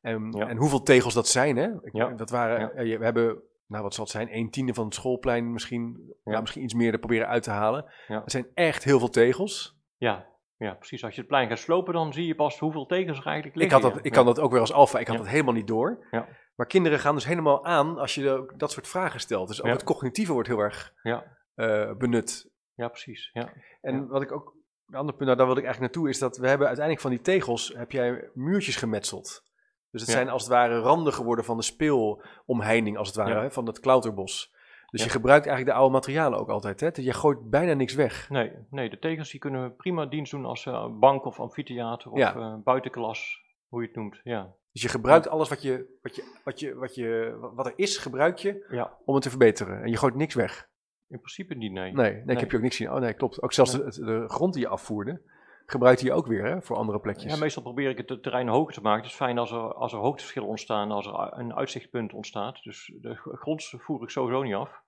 [0.00, 0.48] En, Ja.
[0.48, 1.68] en hoeveel tegels dat zijn, hè?
[1.82, 2.08] Ik- Ja.
[2.10, 5.52] Dat waren, eh, we hebben, nou wat zal het zijn, een tiende van het schoolplein
[5.52, 6.30] misschien, Ja.
[6.30, 7.84] nou, misschien iets meer er proberen uit te halen.
[8.06, 9.78] Het zijn echt heel veel tegels.
[9.96, 11.04] Ja, ja, precies.
[11.04, 13.62] Als je het plein gaat slopen, dan zie je pas hoeveel tekens er eigenlijk Ik,
[13.62, 13.80] liggen.
[13.82, 14.06] had dat, ja.
[14.08, 15.22] ik kan dat ook weer als alfa, ik had Ja.
[15.22, 16.06] dat helemaal niet door.
[16.10, 16.28] Ja.
[16.54, 19.48] Maar kinderen gaan dus helemaal aan als je dat soort vragen stelt.
[19.48, 21.36] Dus ook het cognitieve wordt heel erg Ja.
[21.54, 22.50] eh, benut.
[22.74, 23.30] Ja, precies.
[23.32, 23.52] Ja.
[23.80, 24.54] En wat ik ook,
[24.88, 27.14] een ander punt, nou, daar wilde ik eigenlijk naartoe, is dat we hebben uiteindelijk van
[27.14, 29.44] die tegels, heb jij muurtjes gemetseld.
[29.90, 30.16] Dus het Ja.
[30.16, 33.40] zijn als het ware randen geworden van de speelomheining, als het ware, Ja.
[33.40, 34.54] hè, van het klauterbos.
[34.90, 35.06] Dus Ja.
[35.06, 36.88] je gebruikt eigenlijk de oude materialen ook altijd, hè?
[36.92, 38.28] Je gooit bijna niks weg.
[38.30, 42.18] Nee, nee, de tekens die kunnen prima dienst doen als eh, bank of amfitheater of
[42.18, 44.20] eh, buitenklas, hoe je het noemt.
[44.24, 44.54] Ja.
[44.72, 47.96] Dus je gebruikt alles wat, je, wat, je, wat, je, wat, je, wat er is,
[47.98, 48.66] gebruik je
[49.04, 49.82] om het te verbeteren.
[49.82, 50.68] En je gooit niks weg.
[51.08, 51.92] In principe niet, nee.
[51.92, 52.90] Nee, nee, ik heb je ook niks zien.
[52.92, 53.42] Oh nee, klopt.
[53.42, 55.20] Ook zelfs de, de grond die je afvoerde,
[55.66, 57.32] gebruikte je ook weer hè, voor andere plekjes.
[57.34, 59.02] Ja, meestal probeer ik het te- terrein hoger te maken.
[59.02, 62.62] Het is fijn als er, als er hoogteverschillen ontstaan, als er een uitzichtpunt ontstaat.
[62.62, 64.84] Dus de grond voer ik sowieso niet af.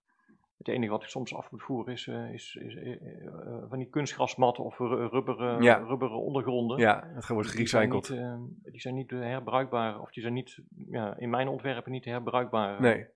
[0.59, 3.33] Het enige wat ik soms af moet voeren is, eh, is, is eh, eh,
[3.69, 5.77] van die kunstgrasmatten of ru- rubberen, Ja.
[5.77, 6.79] rubberen ondergronden.
[6.79, 8.19] Ja, het wordt Die zijn gerecycled.
[8.21, 8.29] niet,
[8.65, 10.59] eh, die zijn niet herbruikbaar, of die zijn niet,
[10.91, 12.81] ja, in mijn ontwerpen niet herbruikbaar.
[12.81, 13.07] Nee.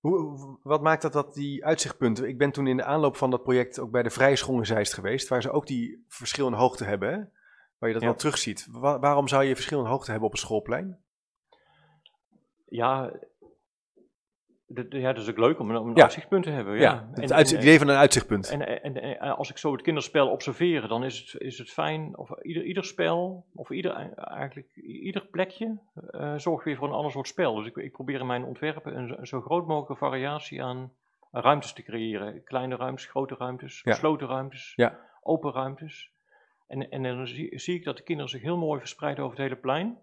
[0.00, 2.28] Hoe, wat maakt dat dat die uitzichtpunten...
[2.28, 4.66] Ik ben toen in de aanloop van dat project ook bij de Vrije School in
[4.66, 7.16] Zeist geweest, waar ze ook die verschil in hoogte hebben, hè?
[7.78, 8.08] waar je dat Ja.
[8.08, 8.66] wel terugziet.
[8.70, 10.98] Wa- waarom zou je verschil in hoogte hebben op een schoolplein?
[12.68, 13.12] Ja,
[14.88, 16.02] ja, dat is ook leuk om een, om een Ja.
[16.02, 16.78] uitzichtpunt te hebben.
[16.78, 18.50] Ja, het, En- en- het idee van een uitzichtpunt.
[18.50, 22.16] En, en, en als ik zo het kinderspel observeer, dan is het, is het fijn,
[22.18, 25.78] of ieder, ieder spel, of ieder, eigenlijk ieder plekje,
[26.10, 27.54] eh, zorgt weer voor een ander soort spel.
[27.54, 30.92] Dus ik, ik probeer in mijn ontwerpen een, zo- groot mogelijke variatie aan
[31.30, 32.44] ruimtes te creëren.
[32.44, 33.92] Kleine ruimtes, grote ruimtes, Ja.
[33.92, 34.98] gesloten ruimtes, Ja.
[35.22, 36.10] open ruimtes.
[36.66, 39.46] En, en dan zie, zie ik dat de kinderen zich heel mooi verspreiden over het
[39.46, 39.98] hele plein.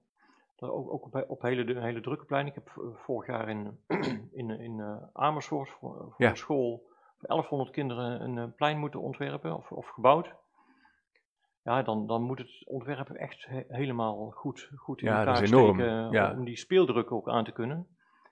[0.71, 2.45] Ook, ook op, op hele, hele drukke plein.
[2.47, 3.79] Ik heb v- vorig jaar in,
[4.31, 6.29] in, in eh, Amersfoort voor, voor Ja.
[6.29, 6.83] een school
[7.17, 10.33] voor 1100 kinderen een eh, plein moeten ontwerpen of, of gebouwd.
[11.63, 16.11] Ja, dan, dan moet het ontwerp echt he- helemaal goed, goed in Ja, elkaar steken
[16.11, 16.31] Ja.
[16.31, 17.87] om die speeldruk ook aan te kunnen.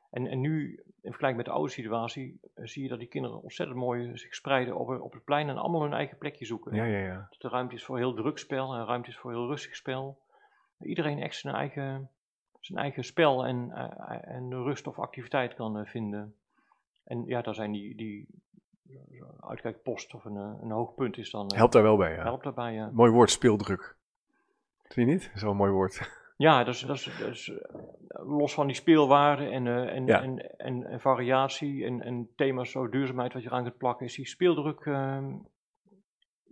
[0.10, 3.42] En, en nu, in vergelijking met de oude situatie, eh, zie je dat die kinderen
[3.42, 6.76] ontzettend mooi zich spreiden op, op het plein en allemaal hun eigen plekje zoeken.
[6.76, 7.28] Ja, ja, ja.
[7.30, 10.20] Dat er ruimte is voor heel druk spel en ruimte is voor heel rustig spel.
[10.80, 12.10] Iedereen echt zijn eigen,
[12.62, 16.36] zijn eigen spel en, eh, en rust of activiteit kan eh, vinden.
[17.04, 18.28] En ja, daar zijn die, die,
[19.12, 22.24] zo'n uitkijkpost of een, eh, een hoogpunt is, dan eh, Helpt daar wel bij, ja.
[22.24, 22.74] helpt daarbij.
[22.74, 22.90] ja.
[22.94, 23.96] Mooi woord, speeldruk.
[24.84, 25.32] Vind je niet?
[25.36, 26.00] Zo'n mooi woord.
[26.38, 30.06] Ja, dat is, dat is, dat is, eh, los van die speelwaarde en, eh, en,
[30.06, 30.22] Ja.
[30.22, 34.16] en, en, en variatie en, en thema's zo duurzaamheid wat je eraan kunt plakken, is
[34.16, 35.34] die speeldruk, ehm,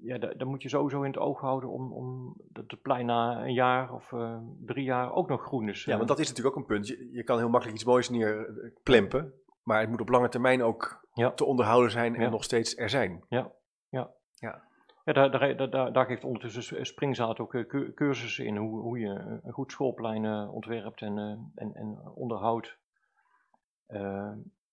[0.02, 3.44] ja, daar moet je sowieso in het oog houden om, om dat het plein na
[3.46, 5.84] een jaar of eh, drie jaar ook nog groen is.
[5.84, 5.98] Ja, eh.
[5.98, 6.88] want dat is natuurlijk ook een punt.
[6.88, 9.34] Je, je kan heel makkelijk iets moois neerplempen,
[9.64, 11.32] maar het moet op lange termijn ook Ja.
[11.32, 12.30] te onderhouden zijn en Ja.
[12.30, 13.26] nog steeds er zijn.
[13.30, 18.80] Ja, daar, daar, daar- daar, daar geeft ondertussen Springzaad ook eh, cu- cursussen in hoe,
[18.82, 22.78] hoe je een goed schoolplein eh, ontwerpt en, eh, en, en onderhoudt.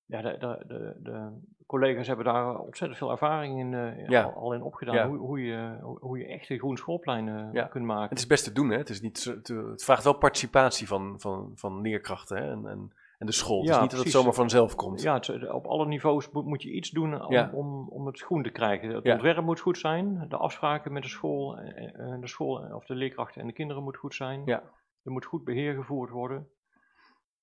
[0.06, 1.28] Ja, de, de, de,
[1.66, 4.22] collega's hebben daar ontzettend veel ervaring in, eh, Ja.
[4.22, 4.94] al, al in opgedaan.
[4.94, 5.08] Ja.
[5.08, 7.64] Hoe, hoe, je, hoe, je echt een groen schoolplein eh, Ja.
[7.64, 8.08] kunt maken.
[8.08, 8.76] Het is best te doen, hè?
[8.76, 12.50] Het, is niet, het vraagt wel participatie van, van, van leerkrachten hè?
[12.50, 13.60] En, en, en de school.
[13.62, 15.02] het is niet dat het zomaar vanzelf komt.
[15.02, 18.42] Ja, het- op alle niveaus moet, moet je iets doen om, om, om het groen
[18.42, 18.88] te krijgen.
[18.88, 22.94] Het ontwerp moet goed zijn, de afspraken met de school, eh, de school of de
[22.94, 24.42] leerkrachten en de kinderen moet goed zijn.
[24.44, 24.62] Ja.
[25.02, 26.48] Er moet goed beheer gevoerd worden.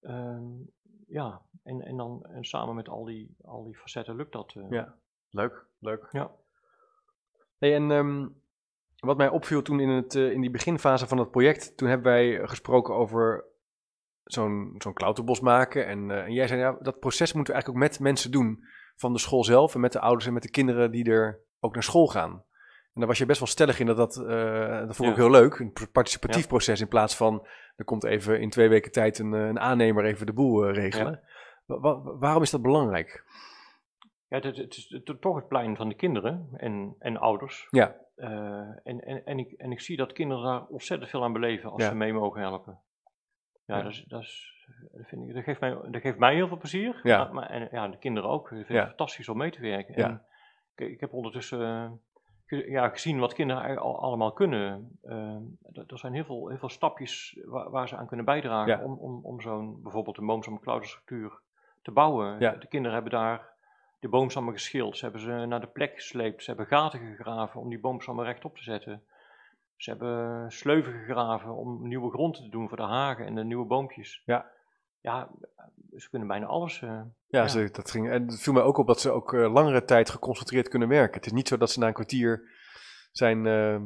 [0.01, 0.43] Ehm,
[1.07, 4.53] ja, en, en dan en samen met al die, al die facetten lukt dat.
[4.57, 4.63] eh.
[4.69, 4.95] Ja.
[5.29, 6.07] Leuk, leuk.
[6.11, 6.31] Ja.
[7.57, 8.27] Hey, en ehm,
[8.99, 12.11] wat mij opviel toen in, het, eh, in die beginfase van het project, toen hebben
[12.11, 13.45] wij gesproken over
[14.23, 15.85] zo'n zo'n klauterbos maken.
[15.87, 18.63] En, eh, en jij zei, ja, dat proces moeten we eigenlijk ook met mensen doen
[18.95, 21.73] van de school zelf en met de ouders en met de kinderen die er ook
[21.73, 22.31] naar school gaan.
[22.93, 24.13] En daar was je best wel stellig in dat dat,
[24.87, 25.21] dat vond ik Ja.
[25.21, 26.47] heel leuk, een participatief Ja.
[26.47, 30.25] proces in plaats van, er komt even in twee weken tijd een, een aannemer even
[30.25, 31.21] de boel eh, regelen.
[31.65, 33.23] Wa- wa- waarom is dat belangrijk?
[34.27, 37.67] Ja, het, het is to- toch het plein van de kinderen en, en ouders.
[37.69, 37.95] Ja.
[38.15, 38.29] Eh,
[38.83, 41.81] en, en, en, ik, en ik zie dat kinderen daar ontzettend veel aan beleven als
[41.83, 41.89] Ja.
[41.89, 42.79] ze mee mogen helpen.
[43.65, 43.83] Ja, Ja.
[43.83, 44.51] Dat, is, dat, is,
[44.91, 46.99] dat, vind ik, dat, geeft mij, dat geeft mij heel veel plezier.
[47.03, 47.29] Ja.
[47.31, 48.43] Maar, en ja, de kinderen ook.
[48.51, 48.75] Ik vind Ja.
[48.75, 49.93] het fantastisch om mee te werken.
[49.97, 50.07] Ja.
[50.07, 50.21] En
[50.75, 51.61] ik, ik heb ondertussen
[52.47, 54.97] eh, ja, gezien wat kinderen al, allemaal kunnen.
[55.01, 55.37] Eh,
[55.87, 58.83] er zijn heel veel, heel veel stapjes waar, waar ze aan kunnen bijdragen Ja.
[58.83, 61.41] om, om, om zo'n bijvoorbeeld een boomstam klauderstructuur
[61.83, 62.39] te bouwen.
[62.39, 62.51] Ja.
[62.51, 63.51] De kinderen hebben daar
[63.99, 64.97] de boomstammen geschild.
[64.97, 66.43] Ze hebben ze naar de plek gesleept.
[66.43, 69.03] Ze hebben gaten gegraven om die boomstammen rechtop te zetten.
[69.77, 73.65] Ze hebben sleuven gegraven om nieuwe grond te doen voor de hagen en de nieuwe
[73.65, 74.21] boompjes.
[74.25, 74.51] Ja.
[75.01, 75.29] Ja,
[75.97, 76.81] ze kunnen bijna alles.
[76.81, 77.47] eh, Ja, Ja.
[77.47, 80.09] Ze, dat ging, en het viel mij ook op dat ze ook eh, langere tijd
[80.09, 81.15] geconcentreerd kunnen werken.
[81.15, 82.49] Het is niet zo dat ze na een kwartier
[83.11, 83.81] zijn ehm,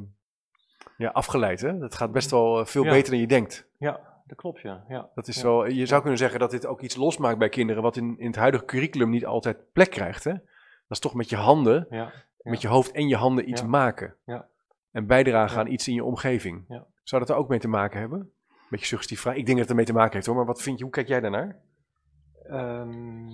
[0.98, 1.62] ja, afgeleid.
[1.62, 1.78] Hè?
[1.78, 2.90] Dat gaat best wel eh, veel Ja.
[2.90, 3.68] beter dan je denkt.
[3.78, 4.84] ja, dat klopt, ja.
[4.88, 5.10] ja.
[5.16, 5.44] Dat is Ja.
[5.44, 8.28] wel, je zou kunnen zeggen dat dit ook iets losmaakt bij kinderen, wat in, in
[8.28, 10.24] het huidige curriculum niet altijd plek krijgt.
[10.24, 10.32] Hè?
[10.32, 10.42] Dat
[10.88, 12.12] is toch met je handen, ja.
[12.42, 14.16] Met je hoofd en je handen iets maken.
[14.26, 14.48] Ja.
[14.92, 16.66] En bijdragen aan iets in je omgeving.
[16.68, 16.86] Ja.
[17.04, 18.32] Zou dat er ook mee te maken hebben?
[18.70, 19.36] Beetje suggestief vraag.
[19.36, 21.08] Ik denk dat het ermee te maken heeft hoor, maar wat vind je, hoe kijk
[21.08, 21.60] jij daarnaar?
[22.44, 23.28] Ehm,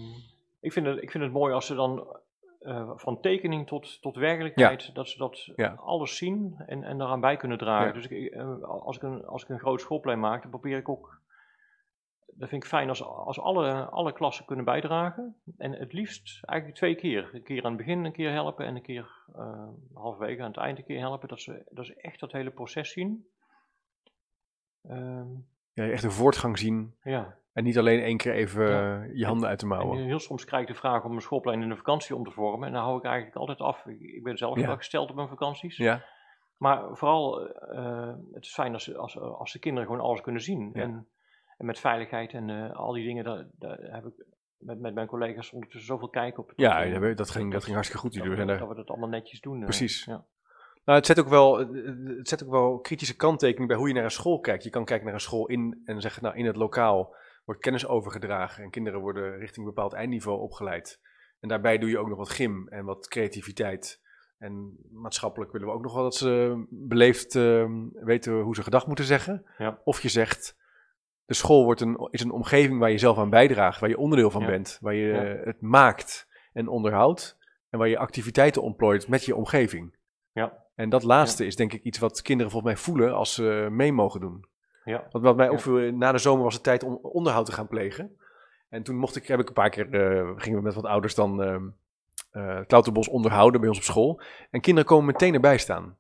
[0.60, 2.18] ik, vind het, ik vind het mooi als ze dan
[2.64, 5.74] eh, van tekening tot, tot werkelijkheid, dat ze dat Ja.
[5.74, 7.88] alles zien en, en daaraan bij kunnen dragen.
[7.88, 7.94] Ja.
[7.94, 10.90] Dus ik, eh, als, ik een, als ik een groot schoolplein maak, dan probeer ik
[10.90, 11.22] ook,
[12.36, 15.36] dat vind ik fijn als, als alle, alle klassen kunnen bijdragen.
[15.58, 17.30] En het liefst eigenlijk twee keer.
[17.34, 20.58] Een keer aan het begin een keer helpen en een keer eh, halverwege aan het
[20.58, 21.28] eind een keer helpen.
[21.28, 23.28] Dat ze, dat ze echt dat hele proces zien.
[24.88, 25.28] Ehm,
[25.74, 27.38] Ja, echt een voortgang zien ja.
[27.54, 29.02] En niet alleen één keer even Ja.
[29.04, 29.98] eh, je handen uit de mouwen.
[29.98, 32.32] En heel soms krijg ik de vraag om een schoolplein in de vakantie om te
[32.32, 32.68] vormen.
[32.68, 33.86] En dan hou ik eigenlijk altijd af.
[33.86, 34.76] Ik, ben zelf Ja.
[34.76, 35.78] gesteld op mijn vakanties.
[35.78, 36.04] Ja,
[36.58, 40.70] Maar vooral, eh, het is fijn als, als, als de kinderen gewoon alles kunnen zien.
[40.74, 40.82] Ja.
[40.82, 41.08] En,
[41.58, 44.26] en met veiligheid en eh, al die dingen, daar, daar heb ik
[44.58, 46.54] met, met mijn collega's ondertussen zoveel kijk op.
[46.56, 48.14] ja dat, ging, dat ging hartstikke goed.
[48.18, 49.60] Dat, we- eh, dat we dat allemaal netjes doen.
[49.64, 50.06] Precies.
[50.06, 50.26] Ja.
[50.86, 51.58] Nou, het zet, ook wel,
[52.18, 54.64] het zet ook wel kritische kanttekening bij hoe je naar een school kijkt.
[54.64, 57.88] Je kan kijken naar een school in en zeggen, nou, in het lokaal wordt kennis
[57.88, 61.00] overgedragen en kinderen worden richting een bepaald eindniveau opgeleid.
[61.40, 64.02] En daarbij doe je ook nog wat gym en wat creativiteit.
[64.38, 68.88] En maatschappelijk willen we ook nog wel dat ze beleefd eh, weten hoe ze gedag
[68.88, 69.46] moeten zeggen.
[69.58, 69.80] Ja.
[69.84, 70.58] Of je zegt,
[71.26, 74.32] de school wordt een, is een omgeving waar je zelf aan bijdraagt, waar je onderdeel
[74.32, 74.48] van Ja.
[74.48, 75.24] bent, waar je Ja.
[75.24, 77.38] het maakt en onderhoudt.
[77.70, 79.96] En waar je activiteiten ontplooit met je omgeving.
[80.32, 80.66] Ja.
[80.76, 83.92] En dat laatste is denk ik iets wat kinderen volgens mij voelen als ze mee
[83.94, 84.46] mogen doen.
[84.84, 85.08] Ja.
[85.12, 88.18] Want wat mij opviel, na de zomer was het tijd om onderhoud te gaan plegen.
[88.70, 91.16] En toen mocht ik, heb ik een paar keer, eh, gingen we met wat ouders
[91.16, 91.64] dan ehm
[92.32, 94.22] eh, Klauterbos onderhouden bij ons op school.
[94.52, 95.98] En kinderen komen meteen erbij staan.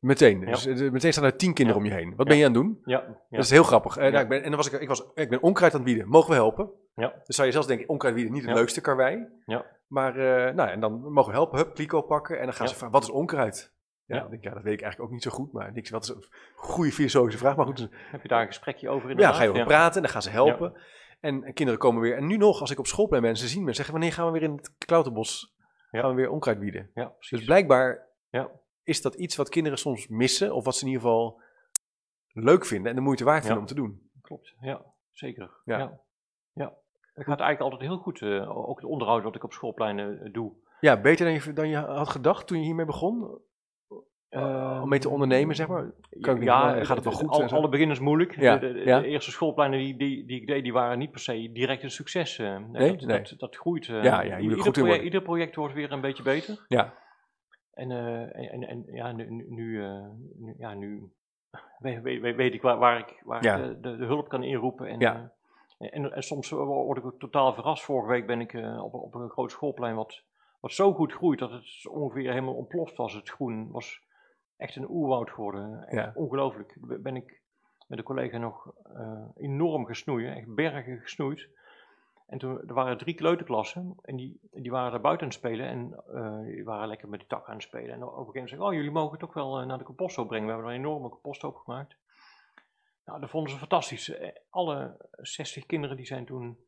[0.00, 0.40] Meteen.
[0.40, 1.88] Dus, eh, meteen staan er tien kinderen Ja.
[1.88, 2.16] om je heen.
[2.16, 2.32] Wat Ja.
[2.32, 2.80] ben je aan het doen?
[2.84, 3.16] Ja, ja.
[3.30, 3.96] Dat is heel grappig.
[3.96, 5.88] Eh, nou, ik ben, en dan was ik, ik, was, ik ben onkruid aan het
[5.88, 6.08] bieden.
[6.08, 6.70] Mogen we helpen?
[6.94, 7.14] Ja.
[7.24, 9.26] Dus zou je zelfs denken, onkruid bieden, niet het leukste karwei.
[9.46, 9.64] Ja.
[9.86, 11.58] Maar eh, nou, en dan mogen we helpen.
[11.58, 12.38] Hup, kliko pakken.
[12.38, 13.72] En dan gaan ze vragen, wat is onkruid?
[14.08, 14.28] Ja, Ja.
[14.28, 15.52] denk, ja, dat weet ik eigenlijk ook niet zo goed.
[15.52, 17.56] Maar niks, wat is een goede filosofische vraag.
[17.56, 19.36] Maar goed, dus- Heb je daar een gesprekje over ja, inderdaad?
[19.36, 20.80] ga je over praten en dan gaan ze helpen.
[21.20, 22.16] En, en kinderen komen weer.
[22.16, 24.26] En nu nog, als ik op schoolplein ben, ze zien me en zeggen: Wanneer gaan
[24.26, 25.54] we weer in het Klauterbos
[25.90, 26.00] Ja.
[26.00, 26.90] gaan we weer onkruid wieden.
[26.94, 27.38] Ja, precies.
[27.38, 28.50] Dus blijkbaar Ja.
[28.82, 31.40] is dat iets wat kinderen soms missen, of wat ze in ieder geval
[32.32, 33.60] leuk vinden en de moeite waard vinden Ja.
[33.60, 34.10] om te doen.
[34.22, 35.50] Klopt, ja, zeker.
[35.64, 35.78] Ja.
[35.78, 36.00] Ja.
[36.52, 36.74] Ja.
[37.14, 40.32] Het gaat eigenlijk altijd heel goed, eh, ook het onderhoud wat ik op schoolpleinen eh,
[40.32, 40.52] doe.
[40.80, 43.40] Ja, beter dan je, dan je had gedacht toen je hiermee begon?
[44.28, 45.90] Ehm, om mee te ondernemen, zeg maar?
[46.20, 47.56] Kan ik niet ja, wel- gaat het wel goed Al, en zo?
[47.56, 48.40] alle beginners moeilijk.
[48.40, 49.00] Ja, De, de- ja.
[49.00, 51.90] de eerste schoolpleinen die, die, die ik deed, die waren niet per se direct een
[51.90, 52.38] succes.
[52.38, 52.56] eh.
[52.58, 52.96] Nee?
[52.96, 53.22] dat, Nee.
[53.22, 53.88] Dat, dat groeit.
[53.88, 54.02] eh.
[54.02, 56.64] Ja, ja, ieder, goed project, ieder project wordt weer een beetje beter.
[56.68, 56.94] Ja,
[57.74, 60.06] En, eh, en, en, ja, nu, nu, nu, eh,
[60.38, 61.12] nu- ja, nu
[61.78, 63.56] weet, weet, weet ik waar, waar ik, waar Ja.
[63.56, 64.86] ik de, de, hulp kan inroepen.
[64.86, 65.32] En, Ja.
[65.78, 67.84] eh, en, en soms word ik ook totaal verrast.
[67.84, 70.22] Vorige week ben ik eh, op, op een groot schoolplein wat,
[70.60, 73.14] wat zo goed groeit dat het ongeveer helemaal ontploft was.
[73.14, 74.06] Het groen was
[74.58, 75.86] echt een oerwoud geworden.
[75.90, 76.12] Ja.
[76.14, 76.76] Ongelooflijk.
[76.80, 77.40] Be- Ben ik
[77.86, 81.48] met een collega nog eh, enorm gesnoeid, echt bergen gesnoeid.
[82.26, 85.66] En toen er waren drie kleuterklassen en die, die waren er buiten aan het spelen
[85.66, 87.94] en eh, die waren lekker met de tak aan het spelen.
[87.94, 89.78] En op een gegeven moment zei ik, oh jullie mogen het ook wel eh, naar
[89.78, 90.46] de composthoop brengen.
[90.46, 91.96] We hebben er een enorme composthoop gemaakt.
[93.04, 94.12] Nou, dat vonden ze fantastisch.
[94.50, 96.58] Alle 60 kinderen die zijn toen,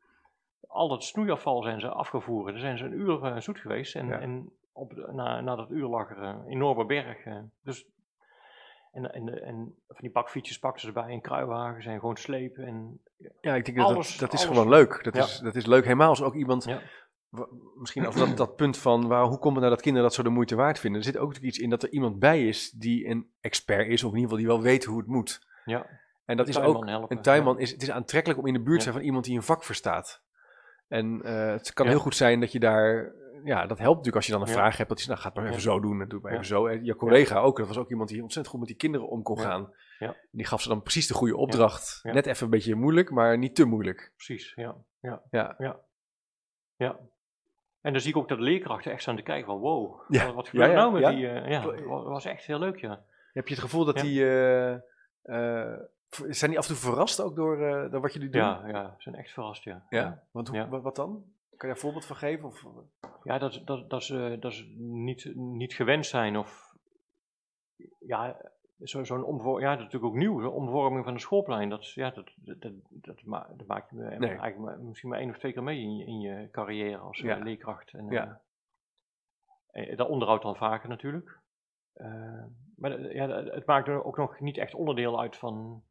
[0.68, 2.53] al het snoeiafval zijn ze afgevoerd.
[2.53, 4.18] Dan zijn ze een uur zoet geweest en, Ja.
[4.20, 7.25] en op, de- na, na dat uur lag er een enorme berg.
[7.25, 7.39] eh.
[7.63, 7.87] dus,
[8.93, 12.65] en, en, en van die bakfietsjes pakten ze erbij en kruiwagens en gewoon slepen.
[12.67, 13.01] En,
[13.41, 14.57] ja ik denk dat Alles- dat, dat is alles.
[14.59, 15.05] gewoon leuk.
[15.05, 15.23] Dat, Ja.
[15.23, 16.65] is, dat is leuk, helemaal als ook iemand...
[16.65, 16.81] Ja.
[17.79, 20.23] Misschien over dat, dat punt van waar, hoe komt het nou dat kinderen dat zo
[20.23, 21.01] de moeite waard vinden.
[21.01, 24.05] Er zit ook natuurlijk iets in dat er iemand bij is die een expert is,
[24.05, 25.47] of in ieder geval die wel weet hoe het moet.
[25.65, 25.87] ja,
[26.25, 27.61] En dat is ook, helpen, een tuinman ja.
[27.61, 28.91] is, het is aantrekkelijk om in de buurt te Ja.
[28.91, 30.23] zijn van iemand die een vak verstaat.
[30.89, 31.93] En eh, het kan Ja.
[31.93, 33.13] heel goed zijn dat je daar,
[33.44, 34.53] ja, dat helpt natuurlijk als je dan een Ja.
[34.53, 35.62] vraag hebt, dat je nou, ga het maar even Ja.
[35.62, 36.66] zo doen en doe het maar even zo.
[36.66, 39.22] En je collega ook, dat was ook iemand die ontzettend goed met die kinderen om
[39.22, 39.74] kon gaan.
[39.98, 40.16] Ja.
[40.31, 42.00] Die gaf ze dan precies de goede opdracht.
[42.03, 44.12] Net even een beetje moeilijk, maar niet te moeilijk.
[44.16, 44.53] precies.
[44.57, 45.55] Ja, ja, Ja.
[45.59, 45.79] ja.
[46.76, 46.98] ja.
[47.81, 50.35] En dan zie ik ook dat de leerkrachten echt staan te kijken van wow, wat,
[50.35, 51.29] wat gebeurt er nou met die...
[51.29, 53.03] eh, ja, wa- was echt heel leuk, ja.
[53.33, 54.72] Heb je het gevoel dat die, eh,
[55.22, 55.79] eh,
[56.29, 57.57] zijn die af en toe verrast ook door,
[57.90, 58.40] door wat jullie doen?
[58.42, 59.87] Ja, ja, ze zijn echt verrast, ja.
[59.88, 60.22] Ja?
[60.31, 61.24] Want hoe, wat dan?
[61.61, 62.44] Kan je daar een voorbeeld van geven?
[62.49, 62.64] Of,
[63.23, 66.75] Ja, dat, dat, dat ze, dat ze niet, niet gewend zijn of...
[67.99, 68.37] Ja,
[68.83, 71.68] zo- zo'n omvorming, ja, dat is natuurlijk ook nieuw, de omvorming van een schoolplein.
[71.68, 74.29] Dat, ja, dat, dat, dat, dat, ma- dat maak je me Nee.
[74.29, 77.18] eigenlijk maar, misschien maar één of twee keer mee in je, in je carrière als
[77.18, 77.37] eh, Ja.
[77.38, 77.92] leerkracht.
[77.92, 78.40] En, Ja.
[79.70, 81.38] eh, eh, dat onderhoud dan vaker natuurlijk.
[81.92, 82.42] Eh,
[82.77, 85.83] maar eh, ja, het maakt er ook nog niet echt onderdeel uit van,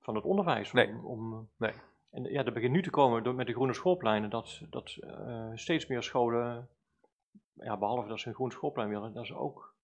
[0.00, 0.72] van het onderwijs.
[0.72, 0.94] Nee.
[1.04, 1.72] Om, Nee.
[2.10, 5.50] En ja, er begint nu te komen door, met de groene schoolpleinen dat, dat eh,
[5.54, 6.68] steeds meer scholen,
[7.52, 9.74] ja, behalve dat ze een groen schoolplein willen, dat ze ook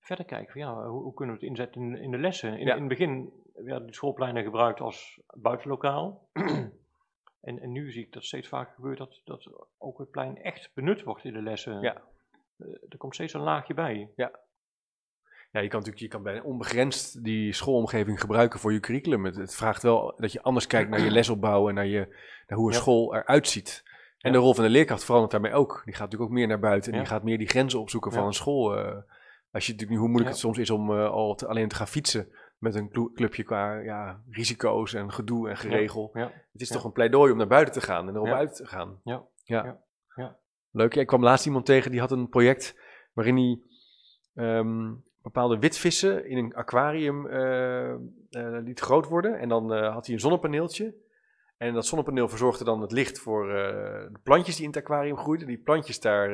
[0.00, 2.58] verder kijken van ja, hoe, hoe kunnen we het inzetten in, in de lessen.
[2.58, 2.74] In, Ja.
[2.74, 6.28] in het begin werden de schoolpleinen gebruikt als buitenlokaal.
[7.40, 10.70] en, en nu zie ik dat steeds vaker gebeurt dat, dat ook het plein echt
[10.74, 11.80] benut wordt in de lessen.
[11.80, 12.02] Ja.
[12.56, 14.10] Eh, er komt steeds een laagje bij.
[14.16, 14.40] Ja,
[15.60, 19.24] je kan natuurlijk je kan bijna onbegrensd die schoolomgeving gebruiken voor je curriculum.
[19.24, 22.06] Het, het vraagt wel dat je anders kijkt naar je lesopbouw en naar, je,
[22.46, 22.80] naar hoe een Ja.
[22.80, 23.82] school eruit ziet.
[24.18, 24.38] En Ja.
[24.38, 25.82] de rol van de leerkracht verandert daarmee ook.
[25.84, 27.04] Die gaat natuurlijk ook meer naar buiten en Ja.
[27.04, 28.26] die gaat meer die grenzen opzoeken van Ja.
[28.26, 28.76] een school.
[28.76, 28.96] eh.
[29.50, 30.42] als je natuurlijk nu hoe moeilijk Ja.
[30.42, 33.42] het soms is om eh, al te- alleen te gaan fietsen met een clu- clubje
[33.42, 36.10] qua ja, risico's en gedoe en geregel.
[36.12, 36.30] Ja.
[36.52, 36.74] Het is Ja.
[36.74, 38.34] toch een pleidooi om naar buiten te gaan en erop Ja.
[38.36, 39.00] uit te gaan.
[39.04, 39.22] Ja.
[39.44, 39.64] Ja.
[39.64, 39.80] Ja.
[40.14, 40.36] Ja.
[40.70, 40.94] Leuk.
[40.94, 42.78] Ja, ik kwam laatst iemand tegen die had een project
[43.12, 43.60] waarin hij
[44.34, 47.98] ehm, bepaalde witvissen in een aquarium eh, eh,
[48.64, 49.38] liet groot worden.
[49.38, 50.94] En dan eh, had hij een zonnepaneeltje.
[51.56, 55.46] En dat zonnepaneel verzorgde dan het licht voor de plantjes die in het aquarium groeiden.
[55.46, 56.28] Die plantjes daar,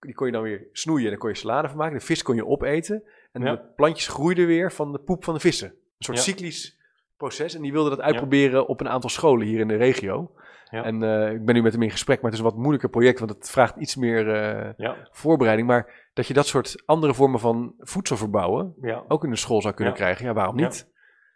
[0.00, 1.98] die kon je dan weer snoeien en daar kon je salade van maken.
[1.98, 3.02] De vis kon je opeten.
[3.32, 3.56] En Ja.
[3.56, 5.68] de plantjes groeiden weer van de poep van de vissen.
[5.68, 6.22] Een soort Ja.
[6.24, 6.78] cyclisch
[7.16, 7.54] proces.
[7.54, 10.32] En die wilde dat uitproberen op een aantal scholen hier in de regio.
[10.70, 10.84] Ja.
[10.84, 12.88] En eh, ik ben nu met hem in gesprek, maar het is een wat moeilijker
[12.88, 14.96] project, want het vraagt iets meer eh, Ja.
[15.10, 15.68] voorbereiding.
[15.68, 19.04] Maar dat je dat soort andere vormen van voedsel verbouwen Ja.
[19.08, 20.00] ook in de school zou kunnen Ja.
[20.00, 20.92] krijgen, ja, waarom niet?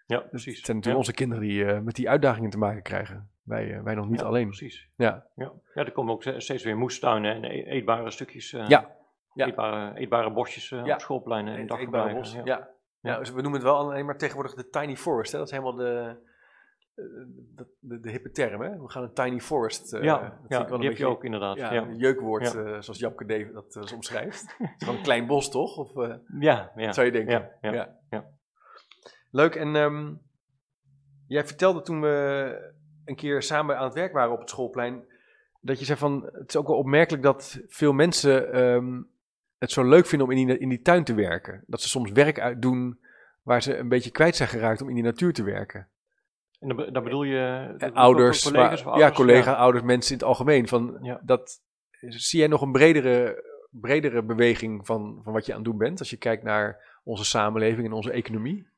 [0.06, 0.60] ja, Het precies.
[0.64, 3.30] zijn natuurlijk onze kinderen die eh, met die uitdagingen te maken krijgen.
[3.42, 4.46] Wij, wij nog niet Ja, alleen.
[4.46, 4.88] Precies.
[4.96, 5.26] Ja.
[5.34, 5.52] Ja.
[5.74, 8.52] ja, er komen ook ste- steeds weer moestuinen en e- eetbare stukjes.
[8.52, 8.90] eh, Ja.
[9.34, 9.46] Ja.
[9.46, 10.94] Eetbare, eetbare bosjes Ja.
[10.94, 12.42] op schoolpleinen en Het eetbare dagverblijven.
[12.42, 12.56] bos, Ja.
[12.56, 12.68] Ja.
[13.12, 15.32] Ja, dus we noemen het wel alleen maar tegenwoordig de tiny forest.
[15.32, 15.38] Hè?
[15.38, 16.16] Dat is helemaal de,
[17.56, 18.60] de, de, de hippe term.
[18.62, 18.80] Hè?
[18.80, 19.92] We gaan een tiny forest.
[19.92, 21.56] eh, Ja, dat vind ja ik wel die heb je ook inderdaad.
[21.56, 22.58] Ja, Ja, een jeukwoord, Ja.
[22.64, 24.42] eh, zoals Japke Dave dat eh, soms schrijft.
[24.58, 25.76] Het is gewoon een klein bos, toch?
[25.76, 26.92] Of, eh, ja, ja.
[26.92, 27.50] zou je denken.
[27.60, 28.24] Ja, ja, ja.
[29.30, 29.54] Leuk.
[29.54, 30.14] En ehm,
[31.26, 32.72] jij vertelde toen we
[33.04, 35.04] een keer samen aan het werk waren op het schoolplein,
[35.60, 39.02] dat je zei van, het is ook wel opmerkelijk dat veel mensen ehm,
[39.58, 41.64] het zo leuk vinden om in die, in die tuin te werken.
[41.66, 43.00] Dat ze soms werk uitdoen
[43.42, 45.88] waar ze een beetje kwijt zijn geraakt om in die natuur te werken.
[46.60, 49.16] En dan, be- dan bedoel je Eh, ouders, collega's maar- of ja, ouders?
[49.16, 50.68] collega, ouders, mensen in het algemeen.
[50.68, 51.20] Van, Ja.
[51.24, 51.62] dat,
[52.00, 55.98] zie jij nog een bredere bredere beweging van, van wat je aan het doen bent?
[55.98, 58.68] Als je kijkt naar onze samenleving en onze economie?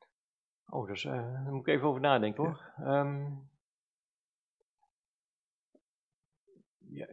[0.68, 2.60] Oh, dus, uh, daar moet ik even over nadenken hoor.
[2.76, 3.00] Ja.
[3.00, 3.50] Um,
[6.78, 7.06] ja,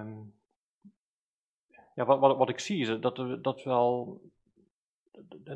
[0.00, 0.34] um,
[1.94, 4.20] ja wat, wat, wat ik zie is dat dat, wel,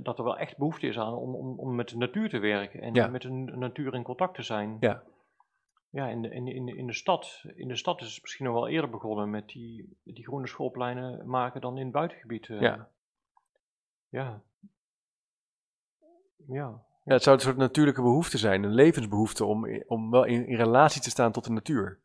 [0.02, 2.80] dat er wel echt behoefte is aan om, om, om met de natuur te werken
[2.80, 3.06] en ja.
[3.06, 4.76] met de natuur in contact te zijn.
[4.80, 5.02] Ja.
[5.90, 8.54] Ja, in de, in, in, in, de stad, in de stad is het misschien nog
[8.54, 12.48] wel eerder begonnen met die, die groene schoolpleinen maken dan in het buitengebied.
[12.48, 12.88] Uh, ja.
[14.08, 14.42] Ja.
[16.46, 16.82] Ja.
[17.04, 20.56] Ja, het zou een soort natuurlijke behoefte zijn, een levensbehoefte om, om wel in, in
[20.56, 21.98] relatie te staan tot de natuur.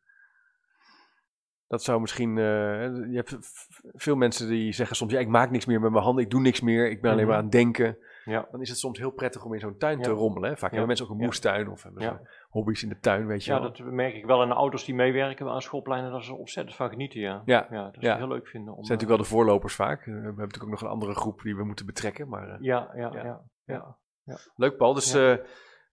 [1.68, 2.38] Dat zou misschien.
[2.38, 2.44] Uh,
[3.12, 3.38] je hebt
[3.94, 6.42] veel mensen die zeggen soms: ja, ik maak niks meer met mijn handen, ik doe
[6.42, 7.98] niks meer, ik ben alleen maar aan het denken.
[8.26, 8.48] Ja.
[8.52, 10.50] Dan is het soms heel prettig om in zo'n tuin te rommelen.
[10.50, 10.58] Hè?
[10.58, 13.60] Vaak hebben mensen ook een moestuin of hebben hobby's in de tuin, weet je ja,
[13.62, 13.72] wel.
[13.72, 16.90] dat merk ik wel aan de ouders die meewerken aan schoolpleinen, dat ze ontzettend van
[16.90, 17.42] genieten, ja.
[17.46, 18.74] Ja, ja dat is heel leuk vinden.
[18.74, 20.06] Om, zijn natuurlijk wel de voorlopers vaak.
[20.06, 22.28] we hebben natuurlijk ook nog een andere groep die we moeten betrekken.
[22.28, 23.96] Maar, uh, ja, ja, ja.
[24.24, 24.38] ja.
[24.56, 24.94] Leuk, Paul.
[24.94, 25.36] Dus uh,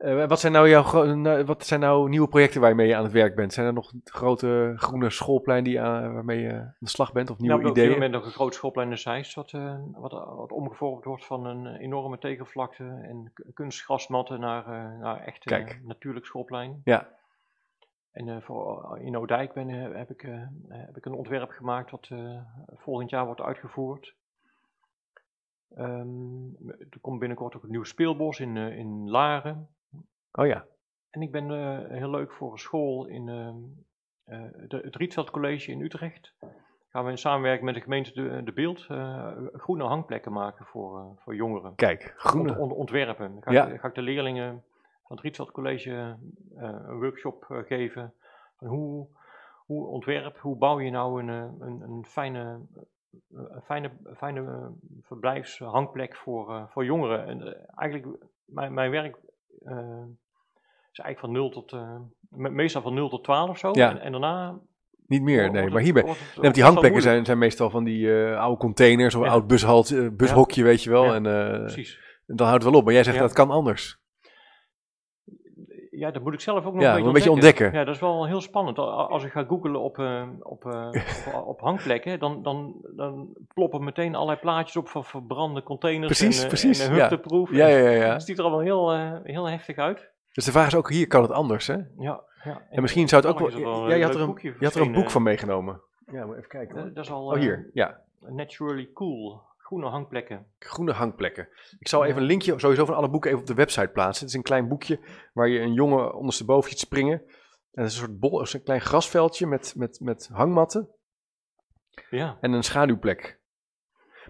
[0.04, 3.34] uh, wat, zijn nou jouw, wat zijn nou nieuwe projecten waarmee je aan het werk
[3.34, 3.52] bent?
[3.52, 7.56] Zijn er nog grote groene schoolpleinen die, waarmee je aan de slag bent of nieuwe
[7.56, 7.88] nou, ideeën?
[7.88, 9.50] Op dit moment nog een groot schoolplein in Zeist, wat,
[9.92, 16.26] wat, wat omgevormd wordt van een enorme tegenvlakte en kunstgrasmatten naar, naar echt een natuurlijk
[16.26, 16.80] schoolplein.
[16.84, 17.08] Ja.
[18.12, 20.28] En voor, in Oudijk ben, heb, ik,
[20.68, 22.08] heb ik een ontwerp gemaakt wat
[22.66, 24.14] volgend jaar wordt uitgevoerd.
[25.78, 26.56] Um,
[26.90, 29.68] er komt binnenkort ook een nieuw speelbos in, uh, in Laren.
[30.38, 30.66] Oh ja.
[31.10, 33.54] En ik ben uh, heel leuk voor een school in uh,
[34.68, 36.34] de, het Rietveld College in Utrecht.
[36.88, 38.80] Gaan we in samenwerking met de gemeente De, de Beeld
[39.52, 41.74] groene hangplekken maken voor, voor jongeren.
[41.74, 42.50] Kijk, groene.
[42.50, 43.32] Ont, ont, ontwerpen.
[43.32, 43.66] Dan ga, ja.
[43.66, 44.64] ik, ga, ik, de leerlingen
[45.02, 46.16] van het Rietveld College
[46.54, 48.14] een workshop geven.
[48.56, 49.08] Van hoe,
[49.66, 51.28] hoe ontwerp, hoe bouw je nou een,
[51.60, 52.60] een, een fijne
[53.30, 57.26] een fijne, fijne verblijfshangplek voor, voor jongeren.
[57.26, 59.16] En, eigenlijk, mijn, mijn werk
[59.64, 60.04] uh,
[60.98, 61.76] is eigenlijk van 0 tot,
[62.52, 63.70] meestal van 0 tot 12 of zo.
[63.72, 63.90] Ja.
[63.90, 64.58] En, en, daarna...
[65.06, 65.70] Niet meer, nee.
[65.70, 69.30] Maar hierbij, het, nee, die hangplekken zijn, zijn meestal van die oude containers of ja.
[69.30, 71.14] oud bushalt, bushokje, weet je wel.
[71.14, 71.22] En,
[71.60, 71.98] precies.
[72.26, 72.86] En dan houdt het wel op.
[72.86, 74.02] Maar jij zegt dat kan anders.
[75.90, 77.72] Ja, dat moet ik zelf ook nog ja, een, beetje, een beetje ontdekken.
[77.72, 78.78] Ja, dat is wel heel spannend.
[78.78, 80.88] Als ik ga googlen op, uh, op, uh,
[81.34, 86.42] op, op, hangplekken, dan, dan, dan ploppen meteen allerlei plaatjes op van verbrande containers precies,
[86.42, 86.94] en, precies, en.
[86.94, 87.18] Ja.
[87.50, 88.12] Ja, ja, ja, ja.
[88.12, 90.12] Het ziet er allemaal heel, heel heftig uit.
[90.34, 91.74] Dus de vraag is ook, hier kan het anders, hè?
[91.74, 91.84] Ja.
[91.98, 92.24] ja.
[92.44, 93.62] En, en misschien zou het ook wel...
[93.62, 95.80] wel ja, je had, er een, je had er een boek van meegenomen.
[96.06, 96.94] Ja, maar even kijken.
[96.94, 97.26] dat is al...
[97.26, 98.00] oh, hier, ja.
[98.20, 99.42] Naturally Cool.
[99.58, 100.46] Groene hangplekken.
[100.58, 101.48] Groene hangplekken.
[101.78, 104.20] Ik zal even een linkje sowieso van alle boeken even op de website plaatsen.
[104.24, 105.00] Het is een klein boekje
[105.32, 107.22] waar je een jongen ondersteboven ziet springen.
[107.72, 110.88] En het is een soort bol, een klein grasveldje met, met, met hangmatten.
[112.10, 112.38] Ja.
[112.40, 113.40] En een schaduwplek.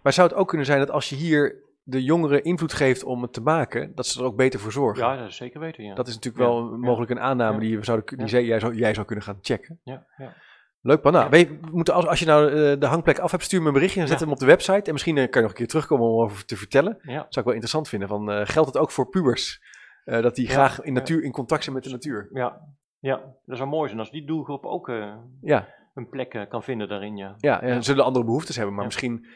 [0.02, 3.22] Maar zou het ook kunnen zijn dat als je hier de jongeren invloed geeft om
[3.22, 5.04] het te maken, dat ze er ook beter voor zorgen?
[5.04, 5.94] Ja, dat is zeker weten, ja.
[5.94, 6.76] Dat is natuurlijk wel ja.
[6.76, 9.80] mogelijk een aanname die, we zouden, die jij, zou, jij zou kunnen gaan checken.
[9.82, 10.34] Ja, ja.
[10.80, 11.12] Leuk, man.
[11.12, 11.46] Nou, ja.
[11.46, 14.00] we moeten als, als je nou uh, de hangplek af hebt, stuur me een berichtje
[14.00, 14.82] en zet hem op de website.
[14.82, 16.98] En misschien uh, kan je nog een keer terugkomen om over te vertellen.
[17.02, 17.14] Ja.
[17.14, 18.08] Dat zou ik wel interessant vinden.
[18.08, 19.72] Van, uh, geldt het ook voor pubers?
[20.04, 22.28] dat die graag in, natuur, in contact zijn met de natuur.
[22.32, 22.60] Ja,
[22.98, 23.20] ja.
[23.44, 24.92] dat zou mooi zijn als die doelgroep ook
[25.40, 25.68] ja.
[25.94, 27.16] Een plek kan vinden daarin.
[27.16, 28.74] Ja, ja, en zullen andere behoeftes hebben.
[28.74, 29.26] Maar misschien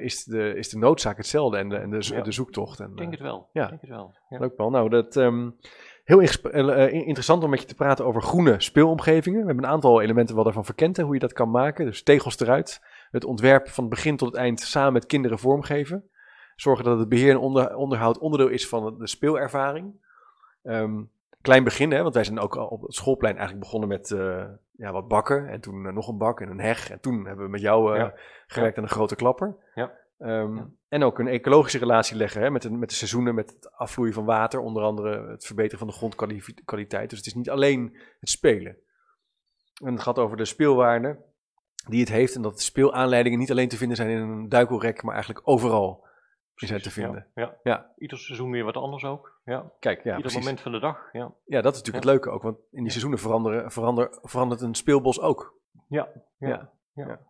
[0.00, 2.80] is, de, is de noodzaak hetzelfde en de, en de, de zoektocht.
[2.80, 3.48] En, ik denk het wel.
[3.52, 3.68] Ja.
[3.68, 4.14] Denk het wel.
[4.28, 4.72] Leuk, man.
[4.72, 5.16] Nou, dat...
[5.16, 5.56] Um,
[6.04, 9.40] Heel uh, interessant om met je te praten over groene speelomgevingen.
[9.40, 11.84] We hebben een aantal elementen wel daarvan verkend, hè, hoe je dat kan maken.
[11.84, 16.08] Dus tegels eruit, het ontwerp van het begin tot het eind samen met kinderen vormgeven.
[16.56, 19.94] Zorgen dat het beheer en onder, onderhoud onderdeel is van de speelervaring.
[20.62, 24.10] Um, klein begin, hè, want wij zijn ook al op het schoolplein eigenlijk begonnen met
[24.10, 24.44] uh,
[24.76, 25.48] ja, wat bakken.
[25.48, 26.90] En toen uh, nog een bak en een heg.
[26.90, 28.14] En toen hebben we met jou ja.
[28.46, 29.56] gewerkt aan een grote klapper.
[29.74, 29.92] Ja.
[30.18, 30.68] Um, ja.
[30.88, 34.12] En ook een ecologische relatie leggen hè, met, de, met de seizoenen, met het afvloeien
[34.12, 37.10] van water, onder andere het verbeteren van de grondkwaliteit.
[37.10, 38.76] Dus het is niet alleen het spelen.
[39.84, 41.24] En het gaat over de speelwaarde
[41.88, 45.02] die het heeft en dat de speelaanleidingen niet alleen te vinden zijn in een duikelrek,
[45.02, 46.05] maar eigenlijk overal
[46.56, 47.26] zijn te vinden.
[47.34, 47.56] Ja, ja.
[47.62, 47.92] ja.
[47.98, 49.40] Ieder seizoen weer wat anders ook.
[49.44, 49.72] Ja.
[49.80, 50.38] Kijk, ja, Ieder precies.
[50.38, 51.08] moment van de dag.
[51.12, 54.60] Ja, ja dat is natuurlijk het leuke ook, want in die seizoenen veranderen, verander, verandert
[54.60, 55.54] een speelbos ook.
[55.88, 56.70] Ja, ja.
[56.94, 57.20] ja.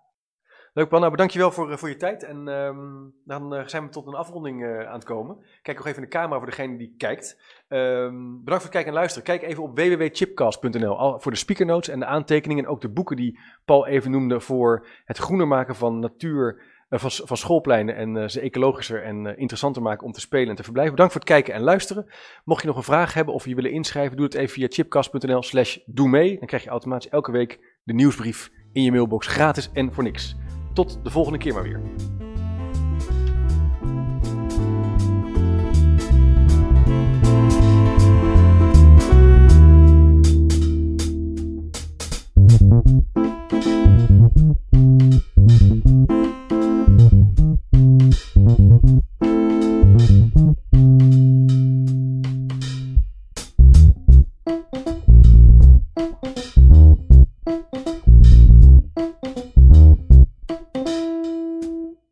[0.77, 2.23] Leuk man, nou bedankt je wel voor, voor je tijd.
[2.23, 5.39] En um, dan uh, zijn we tot een afronding uh, aan het komen.
[5.63, 7.43] Kijk nog even in de camera voor degene die kijkt.
[7.69, 9.25] Um, bedankt voor het kijken en luisteren.
[9.25, 12.65] Kijk even op www.chipcast.nl voor de speakernotes en de aantekeningen.
[12.65, 16.63] En ook de boeken die Paul even noemde voor het groener maken van natuur,
[16.97, 20.49] eh, van, van schoolpleinen en eh, ze ecologischer en eh, interessanter maken om te spelen
[20.49, 20.95] en te verblijven.
[20.95, 22.07] Bedankt voor het kijken en luisteren.
[22.45, 25.79] Mocht je nog een vraag hebben of je willen inschrijven, doe het even via chipkast.nl/slash
[25.87, 26.39] doe mee.
[26.39, 30.37] Dan krijg je automatisch elke week de nieuwsbrief in je mailbox gratis en voor niks.
[30.73, 31.81] Tot de volgende keer maar weer.